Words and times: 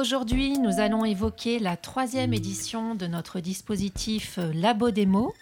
Aujourd'hui, 0.00 0.58
nous 0.58 0.80
allons 0.80 1.04
évoquer 1.04 1.58
la 1.58 1.76
troisième 1.76 2.32
édition 2.32 2.94
de 2.94 3.06
notre 3.06 3.38
dispositif 3.38 4.38
Labo 4.54 4.90
Démo. 4.90 5.34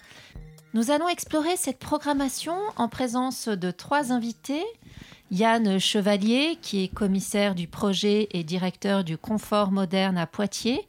Nous 0.74 0.90
allons 0.90 1.08
explorer 1.08 1.56
cette 1.56 1.78
programmation 1.78 2.56
en 2.74 2.88
présence 2.88 3.46
de 3.46 3.70
trois 3.70 4.10
invités. 4.10 4.64
Yann 5.30 5.78
Chevalier, 5.78 6.58
qui 6.60 6.82
est 6.82 6.92
commissaire 6.92 7.54
du 7.54 7.68
projet 7.68 8.26
et 8.32 8.42
directeur 8.42 9.04
du 9.04 9.16
confort 9.16 9.70
moderne 9.70 10.18
à 10.18 10.26
Poitiers, 10.26 10.84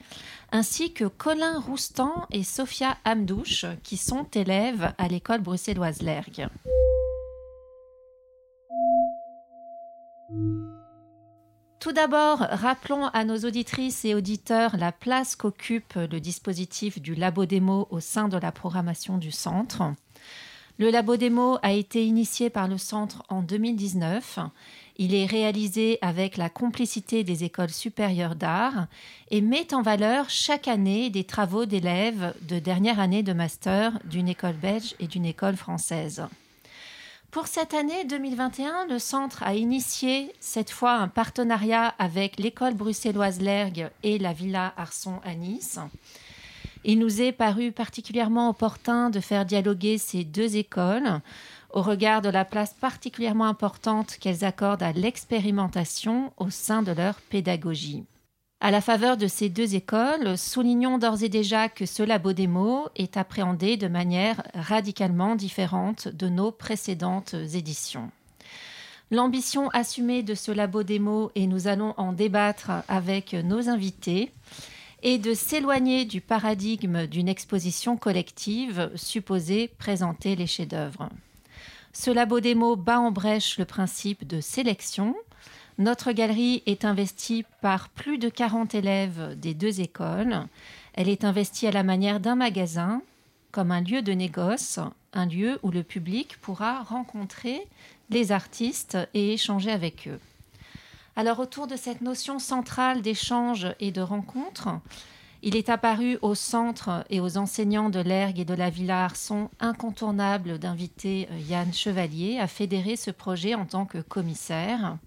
ainsi 0.51 0.91
que 0.91 1.05
Colin 1.05 1.59
Roustan 1.59 2.25
et 2.31 2.43
Sophia 2.43 2.97
Amdouche, 3.05 3.65
qui 3.83 3.97
sont 3.97 4.25
élèves 4.33 4.93
à 4.97 5.07
l'école 5.07 5.41
bruxelloise 5.41 6.01
Lergue. 6.01 6.47
Tout 11.79 11.93
d'abord, 11.93 12.39
rappelons 12.39 13.05
à 13.05 13.23
nos 13.23 13.37
auditrices 13.45 14.03
et 14.03 14.13
auditeurs 14.13 14.75
la 14.75 14.91
place 14.91 15.37
qu'occupe 15.37 15.93
le 15.95 16.19
dispositif 16.19 17.01
du 17.01 17.15
Labo 17.15 17.45
Démo 17.45 17.87
au 17.89 18.01
sein 18.01 18.27
de 18.27 18.37
la 18.37 18.51
programmation 18.51 19.17
du 19.17 19.31
centre. 19.31 19.83
Le 20.77 20.89
Labo 20.91 21.15
Démo 21.15 21.57
a 21.61 21.71
été 21.71 22.05
initié 22.05 22.49
par 22.49 22.67
le 22.67 22.77
centre 22.77 23.23
en 23.29 23.41
2019. 23.41 24.39
Il 24.97 25.15
est 25.15 25.25
réalisé 25.25 25.99
avec 26.01 26.35
la 26.35 26.49
complicité 26.49 27.23
des 27.23 27.45
écoles 27.45 27.69
supérieures 27.69 28.35
d'art 28.35 28.87
et 29.31 29.39
met 29.39 29.73
en 29.73 29.81
valeur 29.81 30.29
chaque 30.29 30.67
année 30.67 31.09
des 31.09 31.23
travaux 31.23 31.65
d'élèves 31.65 32.33
de 32.41 32.59
dernière 32.59 32.99
année 32.99 33.23
de 33.23 33.31
master 33.31 33.97
d'une 34.03 34.27
école 34.27 34.57
belge 34.57 34.95
et 34.99 35.07
d'une 35.07 35.25
école 35.25 35.55
française. 35.55 36.25
Pour 37.31 37.45
cette 37.45 37.75
année 37.75 38.05
2021, 38.05 38.87
le 38.87 38.97
centre 38.97 39.43
a 39.43 39.53
initié 39.53 40.33
cette 40.39 40.71
fois 40.71 40.93
un 40.93 41.07
partenariat 41.07 41.93
avec 41.99 42.39
l'école 42.39 42.73
bruxelloise 42.73 43.39
Lergue 43.39 43.91
et 44.01 44.17
la 44.17 44.33
Villa 44.33 44.73
Arson 44.77 45.19
à 45.23 45.35
Nice. 45.35 45.77
Il 46.83 46.97
nous 46.97 47.21
est 47.21 47.31
paru 47.31 47.71
particulièrement 47.71 48.49
opportun 48.49 49.11
de 49.11 49.19
faire 49.19 49.45
dialoguer 49.45 49.99
ces 49.99 50.23
deux 50.23 50.57
écoles 50.57 51.21
au 51.71 51.83
regard 51.83 52.23
de 52.23 52.29
la 52.29 52.45
place 52.45 52.73
particulièrement 52.73 53.45
importante 53.45 54.17
qu'elles 54.19 54.43
accordent 54.43 54.81
à 54.81 54.91
l'expérimentation 54.91 56.33
au 56.37 56.49
sein 56.49 56.81
de 56.81 56.93
leur 56.93 57.21
pédagogie. 57.29 58.05
À 58.61 58.71
la 58.71 58.81
faveur 58.81 59.15
de 59.15 59.27
ces 59.27 59.47
deux 59.47 59.75
écoles, 59.75 60.37
soulignons 60.37 60.97
d'ores 60.97 61.23
et 61.23 61.29
déjà 61.29 61.69
que 61.69 61.85
ce 61.85 62.03
labo 62.03 62.33
démo 62.33 62.89
est 62.97 63.15
appréhendé 63.15 63.77
de 63.77 63.87
manière 63.87 64.43
radicalement 64.53 65.37
différente 65.37 66.09
de 66.09 66.27
nos 66.27 66.51
précédentes 66.51 67.35
éditions. 67.53 68.11
L'ambition 69.11 69.69
assumée 69.69 70.23
de 70.23 70.35
ce 70.35 70.51
labo 70.51 70.83
démo, 70.83 71.31
et 71.35 71.47
nous 71.47 71.67
allons 71.67 71.93
en 71.95 72.11
débattre 72.11 72.71
avec 72.89 73.33
nos 73.33 73.69
invités, 73.69 74.29
est 75.03 75.19
de 75.19 75.33
s'éloigner 75.33 76.03
du 76.03 76.19
paradigme 76.19 77.07
d'une 77.07 77.29
exposition 77.29 77.95
collective 77.95 78.91
supposée 78.95 79.69
présenter 79.77 80.35
les 80.35 80.47
chefs-d'œuvre. 80.47 81.07
Ce 81.93 82.11
labo 82.11 82.41
démo 82.41 82.75
bat 82.75 82.99
en 82.99 83.11
brèche 83.11 83.57
le 83.57 83.63
principe 83.63 84.27
de 84.27 84.41
sélection 84.41 85.15
notre 85.79 86.11
galerie 86.11 86.61
est 86.65 86.83
investie 86.83 87.45
par 87.61 87.87
plus 87.87 88.17
de 88.17 88.27
40 88.27 88.75
élèves 88.75 89.39
des 89.39 89.53
deux 89.53 89.79
écoles. 89.79 90.45
Elle 90.93 91.07
est 91.07 91.23
investie 91.23 91.67
à 91.67 91.71
la 91.71 91.83
manière 91.83 92.19
d'un 92.19 92.35
magasin, 92.35 93.01
comme 93.53 93.71
un 93.71 93.79
lieu 93.79 94.01
de 94.01 94.11
négoce, 94.11 94.79
un 95.13 95.25
lieu 95.25 95.57
où 95.63 95.71
le 95.71 95.83
public 95.83 96.37
pourra 96.41 96.83
rencontrer 96.83 97.65
les 98.09 98.33
artistes 98.33 98.97
et 99.13 99.33
échanger 99.33 99.71
avec 99.71 100.09
eux. 100.09 100.19
Alors 101.15 101.39
autour 101.39 101.65
de 101.65 101.77
cette 101.77 102.01
notion 102.01 102.39
centrale 102.39 103.01
d'échange 103.01 103.67
et 103.79 103.91
de 103.91 104.01
rencontre, 104.01 104.67
il 105.43 105.55
est 105.55 105.69
apparu 105.69 106.17
au 106.21 106.35
centre 106.35 107.05
et 107.09 107.21
aux 107.21 107.37
enseignants 107.37 107.89
de 107.89 108.01
l'ERG 108.01 108.39
et 108.39 108.45
de 108.45 108.53
la 108.53 108.69
Villa 108.69 109.05
Arson 109.05 109.49
incontournable 109.61 110.59
d'inviter 110.59 111.29
Yann 111.47 111.73
Chevalier 111.73 112.37
à 112.37 112.47
fédérer 112.47 112.97
ce 112.97 113.11
projet 113.11 113.55
en 113.55 113.65
tant 113.65 113.85
que 113.85 113.99
commissaire. 113.99 114.97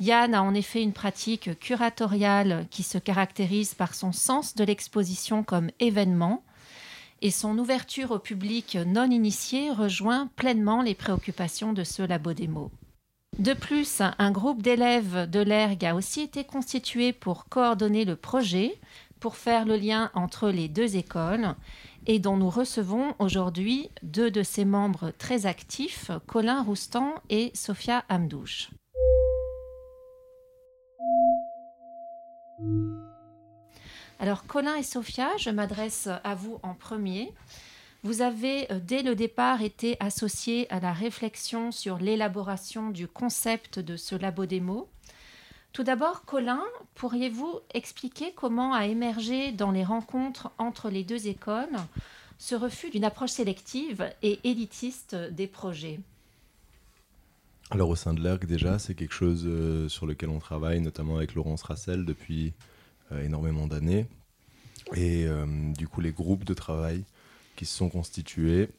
Yann 0.00 0.34
a 0.34 0.42
en 0.42 0.54
effet 0.54 0.82
une 0.82 0.92
pratique 0.92 1.58
curatoriale 1.58 2.66
qui 2.70 2.82
se 2.82 2.98
caractérise 2.98 3.74
par 3.74 3.94
son 3.94 4.12
sens 4.12 4.54
de 4.54 4.64
l'exposition 4.64 5.42
comme 5.42 5.70
événement 5.80 6.44
et 7.20 7.30
son 7.30 7.58
ouverture 7.58 8.12
au 8.12 8.18
public 8.18 8.78
non 8.86 9.10
initié 9.10 9.70
rejoint 9.72 10.28
pleinement 10.36 10.82
les 10.82 10.94
préoccupations 10.94 11.72
de 11.72 11.82
ce 11.82 12.02
labo 12.02 12.32
démo. 12.32 12.70
De 13.38 13.54
plus, 13.54 14.00
un 14.00 14.30
groupe 14.30 14.62
d'élèves 14.62 15.28
de 15.28 15.40
l'ERG 15.40 15.84
a 15.84 15.94
aussi 15.94 16.22
été 16.22 16.44
constitué 16.44 17.12
pour 17.12 17.46
coordonner 17.46 18.04
le 18.04 18.16
projet, 18.16 18.78
pour 19.20 19.36
faire 19.36 19.64
le 19.64 19.76
lien 19.76 20.10
entre 20.14 20.50
les 20.50 20.68
deux 20.68 20.96
écoles 20.96 21.54
et 22.06 22.18
dont 22.18 22.36
nous 22.36 22.50
recevons 22.50 23.14
aujourd'hui 23.18 23.90
deux 24.02 24.30
de 24.30 24.42
ses 24.42 24.64
membres 24.64 25.12
très 25.18 25.46
actifs, 25.46 26.10
Colin 26.26 26.62
Roustan 26.62 27.14
et 27.30 27.50
Sophia 27.54 28.04
Amdouche. 28.08 28.70
Alors 34.20 34.46
Colin 34.46 34.74
et 34.74 34.82
Sophia, 34.82 35.30
je 35.38 35.50
m'adresse 35.50 36.08
à 36.24 36.34
vous 36.34 36.58
en 36.62 36.74
premier. 36.74 37.32
Vous 38.02 38.22
avez 38.22 38.70
euh, 38.72 38.80
dès 38.82 39.02
le 39.02 39.14
départ 39.14 39.62
été 39.62 39.96
associés 40.00 40.66
à 40.72 40.80
la 40.80 40.92
réflexion 40.92 41.72
sur 41.72 41.98
l'élaboration 41.98 42.90
du 42.90 43.06
concept 43.08 43.78
de 43.78 43.96
ce 43.96 44.14
labo 44.14 44.46
démo. 44.46 44.88
Tout 45.72 45.82
d'abord, 45.82 46.24
Colin, 46.24 46.62
pourriez-vous 46.94 47.60
expliquer 47.74 48.32
comment 48.32 48.72
a 48.72 48.86
émergé 48.86 49.52
dans 49.52 49.70
les 49.70 49.84
rencontres 49.84 50.50
entre 50.58 50.90
les 50.90 51.04
deux 51.04 51.28
écoles 51.28 51.76
ce 52.38 52.54
refus 52.54 52.90
d'une 52.90 53.04
approche 53.04 53.30
sélective 53.30 54.08
et 54.22 54.38
élitiste 54.44 55.14
des 55.14 55.46
projets? 55.46 56.00
Alors 57.70 57.90
au 57.90 57.96
sein 57.96 58.14
de 58.14 58.22
l'ERG 58.22 58.46
déjà, 58.46 58.78
c'est 58.78 58.94
quelque 58.94 59.12
chose 59.12 59.44
euh, 59.46 59.88
sur 59.88 60.06
lequel 60.06 60.30
on 60.30 60.38
travaille, 60.38 60.80
notamment 60.80 61.18
avec 61.18 61.34
Laurence 61.34 61.62
Rassel 61.62 62.06
depuis 62.06 62.54
euh, 63.12 63.22
énormément 63.22 63.66
d'années. 63.66 64.06
Et 64.94 65.26
euh, 65.26 65.44
du 65.76 65.86
coup, 65.86 66.00
les 66.00 66.12
groupes 66.12 66.44
de 66.44 66.54
travail 66.54 67.04
qui 67.56 67.66
se 67.66 67.76
sont 67.76 67.90
constitués 67.90 68.70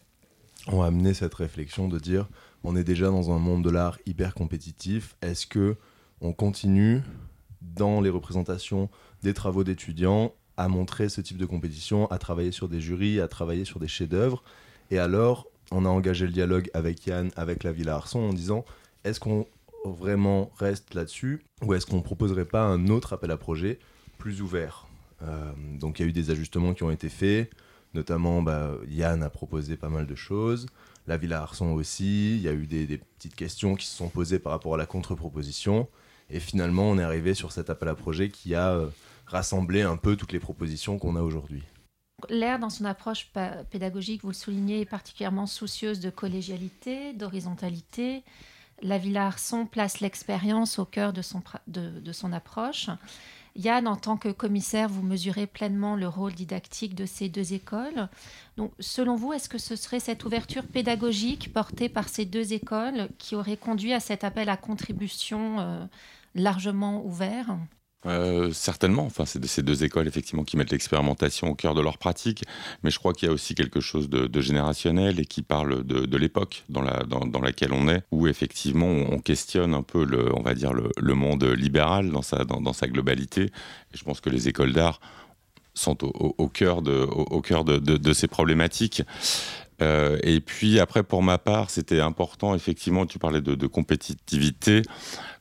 ont 0.67 0.81
amené 0.81 1.13
cette 1.13 1.35
réflexion 1.35 1.87
de 1.87 1.99
dire 1.99 2.27
on 2.63 2.75
est 2.75 2.83
déjà 2.83 3.07
dans 3.07 3.31
un 3.31 3.37
monde 3.37 3.63
de 3.63 3.69
l'art 3.69 3.99
hyper 4.07 4.33
compétitif. 4.33 5.15
Est-ce 5.21 5.45
que 5.45 5.77
on 6.19 6.33
continue 6.33 7.01
dans 7.61 8.01
les 8.01 8.09
représentations 8.09 8.89
des 9.21 9.33
travaux 9.33 9.63
d'étudiants 9.63 10.33
à 10.57 10.67
montrer 10.67 11.09
ce 11.09 11.21
type 11.21 11.37
de 11.37 11.45
compétition, 11.45 12.07
à 12.07 12.17
travailler 12.17 12.51
sur 12.51 12.67
des 12.67 12.81
jurys, 12.81 13.21
à 13.21 13.27
travailler 13.27 13.65
sur 13.65 13.79
des 13.79 13.87
chefs-d'œuvre? 13.87 14.43
Et 14.89 14.97
alors, 14.97 15.47
on 15.71 15.85
a 15.85 15.89
engagé 15.89 16.25
le 16.25 16.31
dialogue 16.31 16.69
avec 16.73 17.05
Yann, 17.05 17.31
avec 17.35 17.63
la 17.63 17.71
Villa 17.71 17.95
Arson, 17.95 18.19
en 18.19 18.33
disant 18.33 18.65
est-ce 19.03 19.19
qu'on 19.19 19.47
vraiment 19.85 20.51
reste 20.57 20.93
là-dessus 20.93 21.43
ou 21.63 21.73
est-ce 21.73 21.85
qu'on 21.85 22.01
proposerait 22.01 22.45
pas 22.45 22.63
un 22.63 22.87
autre 22.87 23.13
appel 23.13 23.31
à 23.31 23.37
projet 23.37 23.79
plus 24.17 24.41
ouvert? 24.41 24.87
Euh, 25.21 25.51
Donc 25.79 25.99
il 25.99 26.03
y 26.03 26.05
a 26.05 26.09
eu 26.09 26.13
des 26.13 26.31
ajustements 26.31 26.73
qui 26.73 26.83
ont 26.83 26.91
été 26.91 27.09
faits, 27.09 27.49
notamment 27.93 28.41
bah, 28.41 28.71
Yann 28.87 29.23
a 29.23 29.29
proposé 29.29 29.77
pas 29.77 29.89
mal 29.89 30.05
de 30.05 30.15
choses, 30.15 30.67
la 31.07 31.17
Villa 31.17 31.41
Arson 31.41 31.73
aussi, 31.73 32.35
il 32.35 32.41
y 32.41 32.47
a 32.47 32.53
eu 32.53 32.67
des, 32.67 32.99
petites 33.17 33.35
questions 33.35 33.75
qui 33.75 33.87
se 33.87 33.95
sont 33.95 34.09
posées 34.09 34.39
par 34.39 34.51
rapport 34.51 34.75
à 34.75 34.77
la 34.77 34.85
contre-proposition 34.85 35.87
et 36.29 36.39
finalement 36.39 36.89
on 36.89 36.99
est 36.99 37.03
arrivé 37.03 37.33
sur 37.33 37.51
cet 37.51 37.69
appel 37.69 37.89
à 37.89 37.95
projet 37.95 38.29
qui 38.29 38.53
a 38.53 38.73
euh, 38.73 38.87
rassemblé 39.25 39.81
un 39.81 39.97
peu 39.97 40.15
toutes 40.15 40.33
les 40.33 40.39
propositions 40.39 40.99
qu'on 40.99 41.15
a 41.15 41.21
aujourd'hui. 41.21 41.63
L'air, 42.29 42.59
dans 42.59 42.69
son 42.69 42.85
approche 42.85 43.29
pédagogique, 43.69 44.21
vous 44.23 44.29
le 44.29 44.33
soulignez, 44.33 44.81
est 44.81 44.85
particulièrement 44.85 45.47
soucieuse 45.47 45.99
de 45.99 46.09
collégialité, 46.09 47.13
d'horizontalité. 47.13 48.23
La 48.81 48.97
Villa 48.97 49.27
Arson 49.27 49.65
place 49.65 49.99
l'expérience 49.99 50.79
au 50.79 50.85
cœur 50.85 51.11
de 51.13 51.21
son, 51.21 52.33
approche. 52.33 52.89
Yann, 53.55 53.87
en 53.87 53.95
tant 53.95 54.15
que 54.15 54.29
commissaire, 54.29 54.87
vous 54.87 55.01
mesurez 55.01 55.47
pleinement 55.47 55.95
le 55.95 56.07
rôle 56.07 56.33
didactique 56.33 56.95
de 56.95 57.05
ces 57.05 57.27
deux 57.27 57.53
écoles. 57.53 58.07
Selon 58.79 59.15
vous, 59.15 59.33
est-ce 59.33 59.49
que 59.49 59.57
ce 59.57 59.75
serait 59.75 59.99
cette 59.99 60.23
ouverture 60.23 60.65
pédagogique 60.65 61.51
portée 61.51 61.89
par 61.89 62.07
ces 62.07 62.25
deux 62.25 62.53
écoles 62.53 63.09
qui 63.17 63.35
aurait 63.35 63.57
conduit 63.57 63.93
à 63.93 63.99
cet 63.99 64.23
appel 64.23 64.49
à 64.49 64.55
contribution 64.55 65.59
euh, 65.59 65.85
largement 66.35 67.03
ouvert? 67.05 67.57
Euh, 68.05 68.51
certainement, 68.53 69.03
enfin, 69.05 69.25
c'est 69.25 69.45
ces 69.45 69.61
deux 69.61 69.83
écoles 69.83 70.07
effectivement 70.07 70.45
qui 70.45 70.55
mettent 70.55 70.71
l'expérimentation 70.71 71.49
au 71.49 71.55
cœur 71.55 71.75
de 71.75 71.81
leur 71.81 71.97
pratique, 71.97 72.45
mais 72.81 72.91
je 72.91 72.99
crois 72.99 73.11
qu'il 73.11 73.27
y 73.27 73.29
a 73.29 73.33
aussi 73.33 73.55
quelque 73.55 73.81
chose 73.81 74.09
de, 74.09 74.41
générationnel 74.41 75.19
et 75.19 75.25
qui 75.25 75.41
parle 75.41 75.83
de, 75.83 76.17
l'époque 76.17 76.63
dans, 76.69 76.81
la, 76.81 77.03
dans, 77.03 77.41
laquelle 77.41 77.73
on 77.73 77.89
est, 77.89 78.03
où 78.11 78.27
effectivement 78.27 78.87
on 78.87 79.19
questionne 79.19 79.73
un 79.73 79.83
peu 79.83 80.05
le, 80.05 80.33
on 80.33 80.41
va 80.41 80.53
dire 80.53 80.71
le, 80.73 81.13
monde 81.13 81.43
libéral 81.43 82.11
dans 82.11 82.21
sa, 82.21 82.45
dans, 82.45 82.73
sa 82.73 82.87
globalité. 82.87 83.43
Et 83.43 83.97
je 83.97 84.03
pense 84.05 84.21
que 84.21 84.29
les 84.29 84.47
écoles 84.47 84.71
d'art 84.71 85.01
sont 85.79 85.97
au, 86.03 86.47
cœur, 86.47 86.81
de, 86.81 88.13
ces 88.13 88.27
problématiques. 88.27 89.03
et 89.81 90.41
puis 90.41 90.79
après, 90.79 91.03
pour 91.03 91.23
ma 91.23 91.37
part, 91.37 91.69
c'était 91.69 92.01
important, 92.01 92.55
effectivement, 92.55 93.05
tu 93.05 93.19
parlais 93.19 93.41
de, 93.41 93.67
compétitivité. 93.67 94.81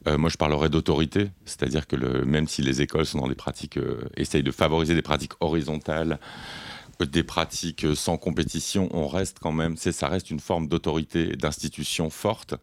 moi, 0.06 0.30
je 0.30 0.36
parlerais 0.36 0.68
d'autorité, 0.68 1.30
c'est-à-dire 1.44 1.86
que 1.86 1.96
même 2.24 2.46
si 2.48 2.62
les 2.62 2.82
écoles 2.82 3.06
sont 3.06 3.18
dans 3.18 3.28
des 3.28 3.34
pratiques, 3.34 3.78
essayent 4.16 4.42
de 4.42 4.52
favoriser 4.52 4.94
des 4.94 5.02
pratiques 5.02 5.32
horizontales, 5.40 6.18
des 7.04 7.22
pratiques 7.22 7.86
sans 7.94 8.16
compétition, 8.16 8.88
on 8.92 9.06
reste 9.06 9.38
quand 9.40 9.52
même, 9.52 9.76
ça 9.76 10.08
reste 10.08 10.30
une 10.30 10.40
forme 10.40 10.68
d'autorité, 10.68 11.36
d'institution 11.36 12.10
forte. 12.10 12.54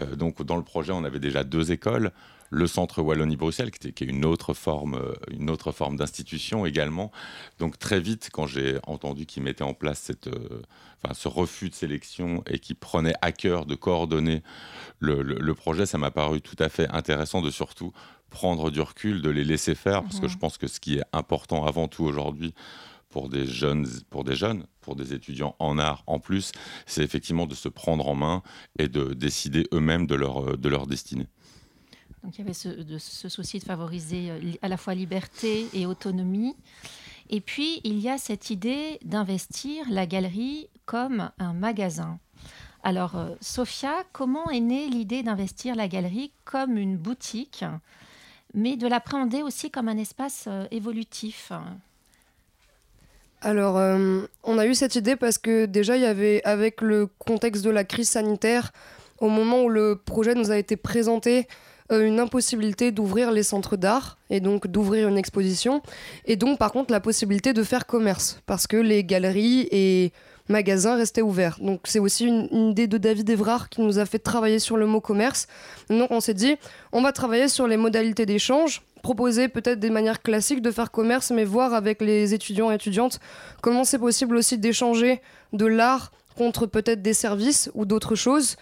Euh, 0.00 0.16
donc 0.16 0.42
dans 0.42 0.56
le 0.56 0.62
projet, 0.62 0.92
on 0.92 1.04
avait 1.04 1.20
déjà 1.20 1.44
deux 1.44 1.72
écoles 1.72 2.12
le 2.56 2.66
centre 2.66 3.02
Wallonie-Bruxelles, 3.02 3.70
qui, 3.70 3.88
est 3.88 4.00
une 4.06 4.24
autre 4.24 4.54
forme, 4.54 4.94
euh, 4.94 5.12
une 5.30 5.50
autre 5.50 5.72
forme 5.72 5.96
d'institution 5.96 6.64
également. 6.64 7.12
Donc 7.58 7.78
très 7.78 8.00
vite, 8.00 8.30
quand 8.32 8.46
j'ai 8.46 8.78
entendu 8.86 9.26
qu'ils 9.26 9.42
mettaient 9.42 9.62
en 9.62 9.74
place 9.74 10.00
cette, 10.00 10.28
euh, 10.28 10.62
ce 11.12 11.28
refus 11.28 11.68
de 11.68 11.74
sélection 11.74 12.42
et 12.46 12.58
qu'ils 12.58 12.76
prenaient 12.76 13.14
à 13.20 13.32
cœur 13.32 13.66
de 13.66 13.74
coordonner 13.74 14.42
le, 15.00 15.52
projet, 15.52 15.84
ça 15.84 15.98
m'a 15.98 16.10
paru 16.10 16.40
tout 16.40 16.56
à 16.58 16.70
fait 16.70 16.88
intéressant 16.88 17.42
de 17.42 17.50
surtout 17.50 17.92
prendre 18.30 18.70
du 18.70 18.80
recul, 18.80 19.20
de 19.20 19.30
les 19.30 19.44
laisser 19.44 19.74
faire, 19.74 20.02
parce 20.02 20.18
que 20.18 20.26
mhm. 20.26 20.32
je 20.32 20.38
pense 20.38 20.56
que 20.56 20.66
ce 20.66 20.80
qui 20.80 20.96
est 20.96 21.04
important 21.12 21.66
avant 21.66 21.88
tout 21.88 22.04
aujourd'hui, 22.04 22.54
pour 23.10 23.28
des 23.28 23.46
jeunes, 23.46 23.86
pour 24.10 24.24
des 24.24 24.34
jeunes, 24.34 24.66
pour 24.80 24.96
des 24.96 25.12
étudiants 25.12 25.56
en 25.58 25.78
art 25.78 26.02
en 26.06 26.18
plus, 26.18 26.52
c'est 26.86 27.02
effectivement 27.02 27.46
de 27.46 27.54
se 27.54 27.68
prendre 27.68 28.08
en 28.08 28.14
main 28.14 28.42
et 28.78 28.88
de 28.88 29.14
décider 29.14 29.66
eux-mêmes 29.72 30.06
de 30.06 30.14
leur, 30.14 30.58
de 30.58 30.68
leur 30.68 30.86
destinée. 30.86 31.28
Donc 32.22 32.36
il 32.36 32.38
y 32.38 32.44
avait 32.44 32.54
ce, 32.54 33.28
souci 33.28 33.58
de 33.58 33.64
favoriser 33.64 34.30
euh, 34.30 34.40
à 34.62 34.68
la 34.68 34.76
fois 34.76 34.94
liberté 34.94 35.66
et 35.72 35.86
autonomie. 35.86 36.56
Et 37.30 37.40
puis 37.40 37.80
il 37.84 37.98
y 37.98 38.08
a 38.08 38.18
cette 38.18 38.50
idée 38.50 38.98
d'investir 39.04 39.84
la 39.90 40.06
galerie 40.06 40.68
comme 40.84 41.30
un 41.38 41.52
magasin. 41.52 42.18
Alors 42.82 43.16
euh, 43.16 43.34
Sophia, 43.40 44.04
comment 44.12 44.48
est 44.50 44.60
née 44.60 44.88
l'idée 44.88 45.22
d'investir 45.22 45.74
la 45.74 45.88
galerie 45.88 46.32
comme 46.44 46.76
une 46.76 46.96
boutique, 46.96 47.64
mais 48.54 48.76
de 48.76 48.86
l'appréhender 48.86 49.42
aussi 49.42 49.70
comme 49.70 49.88
un 49.88 49.98
espace 49.98 50.44
euh, 50.46 50.66
évolutif? 50.70 51.52
Alors, 53.42 53.76
euh, 53.76 54.22
on 54.44 54.58
a 54.58 54.66
eu 54.66 54.74
cette 54.74 54.96
idée 54.96 55.14
parce 55.16 55.38
que 55.38 55.66
déjà, 55.66 55.96
il 55.96 56.02
y 56.02 56.06
avait, 56.06 56.42
avec 56.44 56.80
le 56.80 57.06
contexte 57.06 57.64
de 57.64 57.70
la 57.70 57.84
crise 57.84 58.08
sanitaire, 58.08 58.72
au 59.18 59.28
moment 59.28 59.62
où 59.62 59.68
le 59.68 59.96
projet 59.96 60.34
nous 60.34 60.50
a 60.50 60.56
été 60.56 60.76
présenté, 60.76 61.46
une 61.90 62.18
impossibilité 62.20 62.90
d'ouvrir 62.92 63.30
les 63.30 63.42
centres 63.42 63.76
d'art 63.76 64.18
et 64.30 64.40
donc 64.40 64.66
d'ouvrir 64.66 65.08
une 65.08 65.18
exposition. 65.18 65.82
Et 66.24 66.36
donc, 66.36 66.58
par 66.58 66.72
contre, 66.72 66.92
la 66.92 67.00
possibilité 67.00 67.52
de 67.52 67.62
faire 67.62 67.86
commerce 67.86 68.40
parce 68.46 68.66
que 68.66 68.76
les 68.76 69.04
galeries 69.04 69.68
et 69.70 70.12
magasins 70.48 70.96
restaient 70.96 71.22
ouverts. 71.22 71.58
Donc, 71.60 71.80
c'est 71.84 71.98
aussi 71.98 72.26
une, 72.26 72.48
une, 72.52 72.70
idée 72.70 72.86
de 72.86 72.98
David 72.98 73.28
Evrard 73.30 73.68
qui 73.68 73.80
nous 73.80 73.98
a 73.98 74.06
fait 74.06 74.18
travailler 74.18 74.58
sur 74.58 74.76
le 74.76 74.86
mot 74.86 75.00
commerce. 75.00 75.46
Donc, 75.90 76.10
on 76.10 76.20
s'est 76.20 76.34
dit, 76.34 76.56
on 76.92 77.02
va 77.02 77.12
travailler 77.12 77.48
sur 77.48 77.66
les 77.66 77.76
modalités 77.76 78.26
d'échange 78.26 78.82
proposer 79.06 79.46
peut-être 79.46 79.78
des 79.78 79.90
manières 79.90 80.20
classiques 80.20 80.62
de 80.62 80.72
faire 80.72 80.90
commerce, 80.90 81.30
mais 81.30 81.44
voir 81.44 81.74
avec 81.74 82.00
les 82.00 82.34
étudiants 82.34 82.72
et 82.72 82.74
étudiantes 82.74 83.20
comment 83.62 83.84
c'est 83.84 84.00
possible 84.00 84.34
aussi 84.34 84.58
d'échanger 84.58 85.20
de 85.52 85.64
l'art 85.64 86.10
contre 86.36 86.66
peut-être 86.66 87.02
des 87.02 87.14
services 87.14 87.70
ou 87.74 87.84
d'autres 87.84 88.16
choses. 88.16 88.56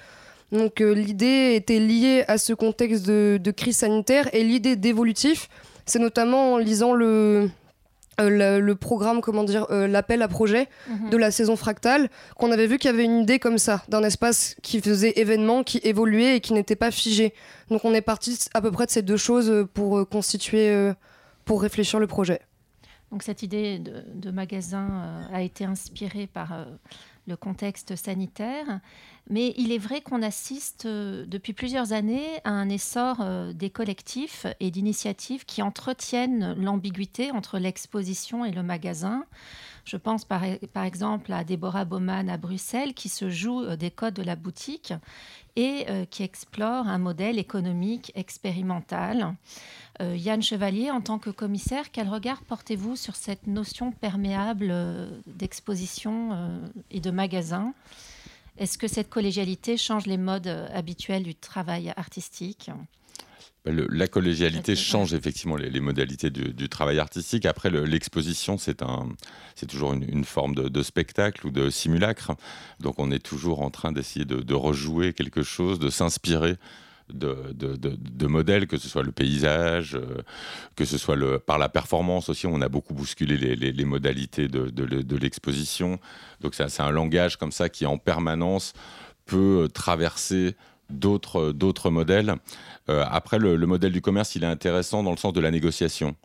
Donc 0.53 0.81
euh, 0.81 0.95
l'idée 0.95 1.55
était 1.55 1.81
liée 1.81 2.25
à 2.29 2.39
ce 2.39 2.53
contexte 2.53 3.07
de, 3.07 3.39
de 3.43 3.51
crise 3.51 3.79
sanitaire 3.79 4.29
et 4.33 4.45
l'idée 4.45 4.77
d'évolutif, 4.77 5.49
c'est 5.87 5.99
notamment 5.99 6.55
en 6.55 6.59
lisant 6.59 6.93
le, 6.93 7.51
euh, 8.21 8.61
le, 8.61 8.75
programme, 8.75 9.21
comment 9.21 9.45
dire, 9.45 9.67
euh, 9.71 9.89
l'appel 9.89 10.23
à 10.23 10.29
projet 10.29 10.69
mhm. 10.89 11.11
de 11.11 11.17
la 11.17 11.31
saison 11.31 11.57
fractale, 11.57 12.09
qu'on 12.37 12.53
avait 12.53 12.67
vu 12.67 12.79
qu'il 12.79 12.91
y 12.91 12.95
avait 12.95 13.05
une 13.05 13.21
idée 13.21 13.39
comme 13.39 13.59
ça, 13.59 13.83
d'un 13.89 14.03
espace 14.05 14.55
qui 14.63 14.81
faisait 14.81 15.15
événement, 15.17 15.65
qui 15.65 15.81
évoluait 15.83 16.37
et 16.37 16.41
qui 16.41 16.53
n'était 16.53 16.77
pas 16.77 16.91
figé. 16.91 17.35
Donc 17.71 17.85
on 17.85 17.93
est 17.93 18.01
parti 18.01 18.39
à 18.55 18.61
peu 18.61 18.71
près 18.71 18.87
de 18.87 18.91
ces 18.91 19.03
deux 19.03 19.17
choses 19.17 19.67
pour 19.75 20.09
constituer, 20.09 20.93
pour 21.45 21.63
réfléchir 21.63 21.99
le 21.99 22.07
projet. 22.07 22.41
Donc 23.15 23.23
cette 23.23 23.45
idée 23.45 23.79
de 23.79 24.31
magasin 24.33 25.29
a 25.33 25.41
été 25.41 25.65
inspirée 25.65 26.27
par 26.27 26.67
le 27.29 27.37
contexte 27.37 27.97
sanitaire. 27.97 28.81
Mais 29.31 29.55
il 29.57 29.73
est 29.73 29.79
vrai 29.79 30.03
qu'on 30.03 30.21
assiste 30.21 30.85
euh, 30.85 31.25
depuis 31.27 31.55
plusieurs 31.55 31.93
années 31.93 32.27
à 32.45 32.51
un 32.51 32.69
essor 32.69 33.19
euh, 33.21 33.55
des 33.55 33.71
collectifs 33.71 34.47
et 34.61 34.71
d'initiatives 34.71 35.47
qui 35.47 35.63
entretiennent 35.63 36.55
l'ambiguïté 36.59 37.31
entre 37.31 37.59
l'exposition 37.59 38.45
et 38.45 38.51
le 38.51 38.63
magasin. 38.63 39.25
Je 39.85 39.97
pense 39.97 40.25
par, 40.25 40.43
exemple 40.85 41.33
à 41.33 41.45
Déborah 41.45 41.85
Baumann 41.85 42.31
à 42.31 42.37
Bruxelles 42.37 42.95
qui 42.95 43.09
se 43.09 43.29
joue 43.29 43.63
euh, 43.63 43.77
des 43.77 43.91
codes 43.91 44.15
de 44.15 44.23
la 44.23 44.37
boutique 44.37 44.95
et 45.57 45.87
qui 46.11 46.25
explore 46.25 46.89
un 46.89 46.99
modèle 46.99 47.39
économique 47.39 48.11
expérimental. 48.17 49.37
Yann 50.01 50.43
Chevalier, 50.43 50.91
en 50.91 51.01
tant 51.01 51.21
que 51.21 51.31
commissaire, 51.31 51.93
quel 51.93 52.09
regard 52.09 52.43
portez-vous 52.43 52.97
sur 52.97 53.15
cette 53.15 53.47
notion 53.47 53.93
perméable 53.93 54.75
d'exposition 55.27 56.61
et 56.91 56.99
de 56.99 57.13
magasin? 57.13 57.73
Est-ce 58.57 58.79
que 58.79 58.87
cette 58.87 59.11
collégialité 59.11 59.77
change 59.77 60.07
les 60.07 60.17
modes 60.17 60.47
euh, 60.47 60.69
habituels 60.73 61.25
du 61.25 61.35
travail 61.35 61.93
artistique? 61.97 62.71
La 63.67 64.09
collégialité 64.09 64.77
change 64.77 65.15
effectivement 65.15 65.57
les, 65.57 65.81
modalités 65.81 66.31
du, 66.31 66.69
travail 66.69 66.99
artistique. 66.99 67.47
Après, 67.47 67.71
l'exposition, 67.71 68.59
c'est 68.59 68.83
un, 68.83 69.09
toujours 69.69 69.95
une, 69.95 70.25
forme 70.25 70.55
de, 70.55 70.83
spectacle 70.83 71.47
ou 71.47 71.51
de 71.51 71.71
simulacre. 71.71 72.33
Donc, 72.81 72.99
on 72.99 73.11
est 73.11 73.25
toujours 73.25 73.63
en 73.63 73.71
train 73.71 73.93
d'essayer 73.93 74.27
de, 74.27 74.55
rejouer 74.55 75.15
quelque 75.15 75.43
chose, 75.43 75.79
de 75.79 75.89
s'inspirer 75.89 76.57
de, 77.13 78.27
modèles, 78.27 78.67
que 78.67 78.77
ce 78.77 78.89
soit 78.89 79.03
le 79.03 79.13
paysage, 79.13 79.95
euh, 79.95 80.23
que 80.77 80.85
ce 80.85 80.99
soit 80.99 81.17
le, 81.17 81.39
par 81.39 81.59
la 81.59 81.69
performance 81.69 82.29
aussi. 82.29 82.47
On 82.47 82.61
a 82.61 82.69
beaucoup 82.69 82.95
bousculé 82.95 83.37
les, 83.37 83.85
modalités 83.85 84.49
de, 84.49 85.17
l'exposition. 85.17 85.99
Donc 86.41 86.55
c'est 86.55 86.81
un 86.81 86.91
langage 86.91 87.37
comme 87.37 87.53
ça 87.53 87.69
qui 87.69 87.87
en 87.87 87.97
permanence 87.99 88.75
peut 89.27 89.69
traverser 89.73 90.55
d'autres 90.91 91.91
modèles. 91.91 92.37
Euh, 92.89 93.05
après, 93.11 93.39
le, 93.39 93.57
modèle 93.67 93.93
du 93.93 94.01
commerce, 94.01 94.35
il 94.37 94.45
est 94.45 94.49
intéressant 94.49 95.03
dans 95.03 95.11
le 95.11 95.17
sens 95.17 95.33
de 95.33 95.41
la 95.41 95.51
négociation. 95.51 96.17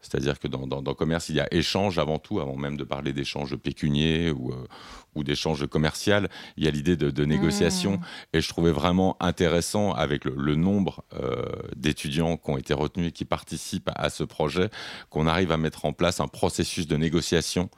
C'est-à-dire 0.00 0.38
que 0.38 0.46
dans, 0.46 0.66
le 0.66 0.94
commerce, 0.94 1.30
il 1.30 1.36
y 1.36 1.40
a 1.40 1.52
échange 1.52 1.98
avant 1.98 2.18
tout, 2.18 2.38
avant 2.38 2.56
même 2.56 2.76
de 2.76 2.84
parler 2.84 3.12
d'échange 3.12 3.56
pécunier 3.56 4.30
ou, 4.30 4.52
euh, 4.52 4.66
ou 5.14 5.24
d'échange 5.24 5.66
commercial. 5.66 6.28
Il 6.56 6.64
y 6.64 6.68
a 6.68 6.70
l'idée 6.70 6.96
de, 6.96 7.24
négociation. 7.24 7.92
Mmh. 7.92 8.04
Et 8.34 8.40
je 8.40 8.48
trouvais 8.48 8.70
vraiment 8.70 9.16
intéressant, 9.20 9.92
avec 9.92 10.24
le, 10.24 10.54
nombre 10.54 11.02
euh, 11.14 11.42
d'étudiants 11.74 12.36
qui 12.36 12.50
ont 12.50 12.58
été 12.58 12.72
retenus 12.72 13.08
et 13.08 13.12
qui 13.12 13.24
participent 13.24 13.90
à, 13.96 14.10
ce 14.10 14.22
projet, 14.22 14.70
qu'on 15.10 15.26
arrive 15.26 15.50
à 15.50 15.56
mettre 15.56 15.86
en 15.86 15.92
place 15.92 16.20
un 16.20 16.28
processus 16.28 16.86
de 16.86 16.96
négociation 16.96 17.68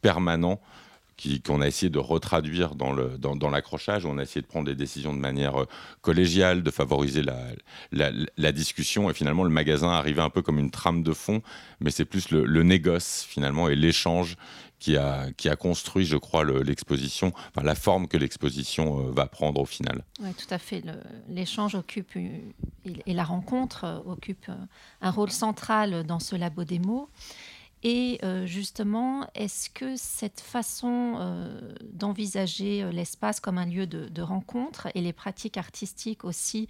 permanent 0.00 0.60
qu'on 1.44 1.60
a 1.60 1.66
essayé 1.66 1.90
de 1.90 1.98
retraduire 1.98 2.74
dans, 2.74 2.92
le, 2.92 3.18
dans, 3.18 3.50
l'accrochage. 3.50 4.06
On 4.06 4.18
a 4.18 4.22
essayé 4.22 4.40
de 4.40 4.46
prendre 4.46 4.66
des 4.66 4.74
décisions 4.74 5.12
de 5.12 5.18
manière 5.18 5.62
euh, 5.62 5.66
collégiale, 6.00 6.62
de 6.62 6.70
favoriser 6.70 7.22
la, 7.22 8.52
discussion. 8.52 9.10
Et 9.10 9.14
finalement, 9.14 9.44
le 9.44 9.50
magasin 9.50 9.90
arrivait 9.90 10.22
un 10.22 10.30
peu 10.30 10.42
comme 10.42 10.58
une 10.58 10.70
trame 10.70 11.02
de 11.02 11.12
fond, 11.12 11.42
mais 11.80 11.90
c'est 11.90 12.04
plus 12.04 12.30
le, 12.30 12.62
négoce 12.62 13.24
finalement 13.28 13.68
et 13.68 13.76
l'échange 13.76 14.36
qui 14.78 14.96
a, 14.96 15.32
construit, 15.58 16.04
je 16.04 16.16
crois, 16.16 16.44
l'exposition, 16.44 17.32
la 17.60 17.74
forme 17.74 18.06
que 18.06 18.16
l'exposition 18.16 19.00
euh, 19.00 19.10
va 19.10 19.26
prendre 19.26 19.60
au 19.60 19.64
final. 19.64 20.04
Oui, 20.20 20.30
tout 20.34 20.52
à 20.54 20.58
fait. 20.58 20.84
L'échange 21.28 21.74
occupe, 21.74 22.16
et 22.16 23.12
la 23.12 23.24
rencontre 23.24 23.84
euh, 23.84 23.98
occupe 24.06 24.50
un 25.00 25.10
rôle 25.10 25.30
central 25.30 26.04
dans 26.04 26.20
ce 26.20 26.36
labo 26.36 26.62
démo. 26.62 27.08
Et 27.82 28.18
euh, 28.24 28.44
justement, 28.46 29.28
est-ce 29.34 29.70
que 29.70 29.96
cette 29.96 30.40
façon 30.40 31.14
euh, 31.18 31.60
d'envisager 31.92 32.82
euh, 32.82 32.90
l'espace 32.90 33.38
comme 33.38 33.58
un 33.58 33.66
lieu 33.66 33.86
de, 33.86 34.22
rencontre 34.22 34.88
et 34.94 35.00
les 35.00 35.12
pratiques 35.12 35.56
artistiques 35.56 36.24
aussi 36.24 36.68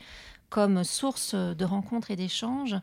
comme 0.50 0.84
source 0.84 1.34
de 1.34 1.64
rencontre 1.64 2.10
et 2.10 2.16
d'échange, 2.16 2.74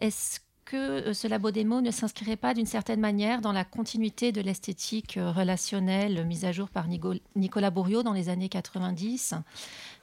est-ce 0.00 0.40
que 0.64 1.12
ce 1.12 1.28
labo 1.28 1.50
démo 1.50 1.80
ne 1.80 1.90
s'inscrirait 1.90 2.36
pas 2.36 2.54
d'une 2.54 2.66
certaine 2.66 3.00
manière 3.00 3.40
dans 3.40 3.52
la 3.52 3.64
continuité 3.64 4.32
de 4.32 4.40
l'esthétique 4.40 5.18
relationnelle 5.20 6.24
mise 6.26 6.44
à 6.44 6.52
jour 6.52 6.68
par 6.68 6.86
Nicolas 6.88 7.70
Bourriot 7.70 8.02
dans 8.02 8.12
les 8.12 8.28
années 8.28 8.48
90 8.48 9.34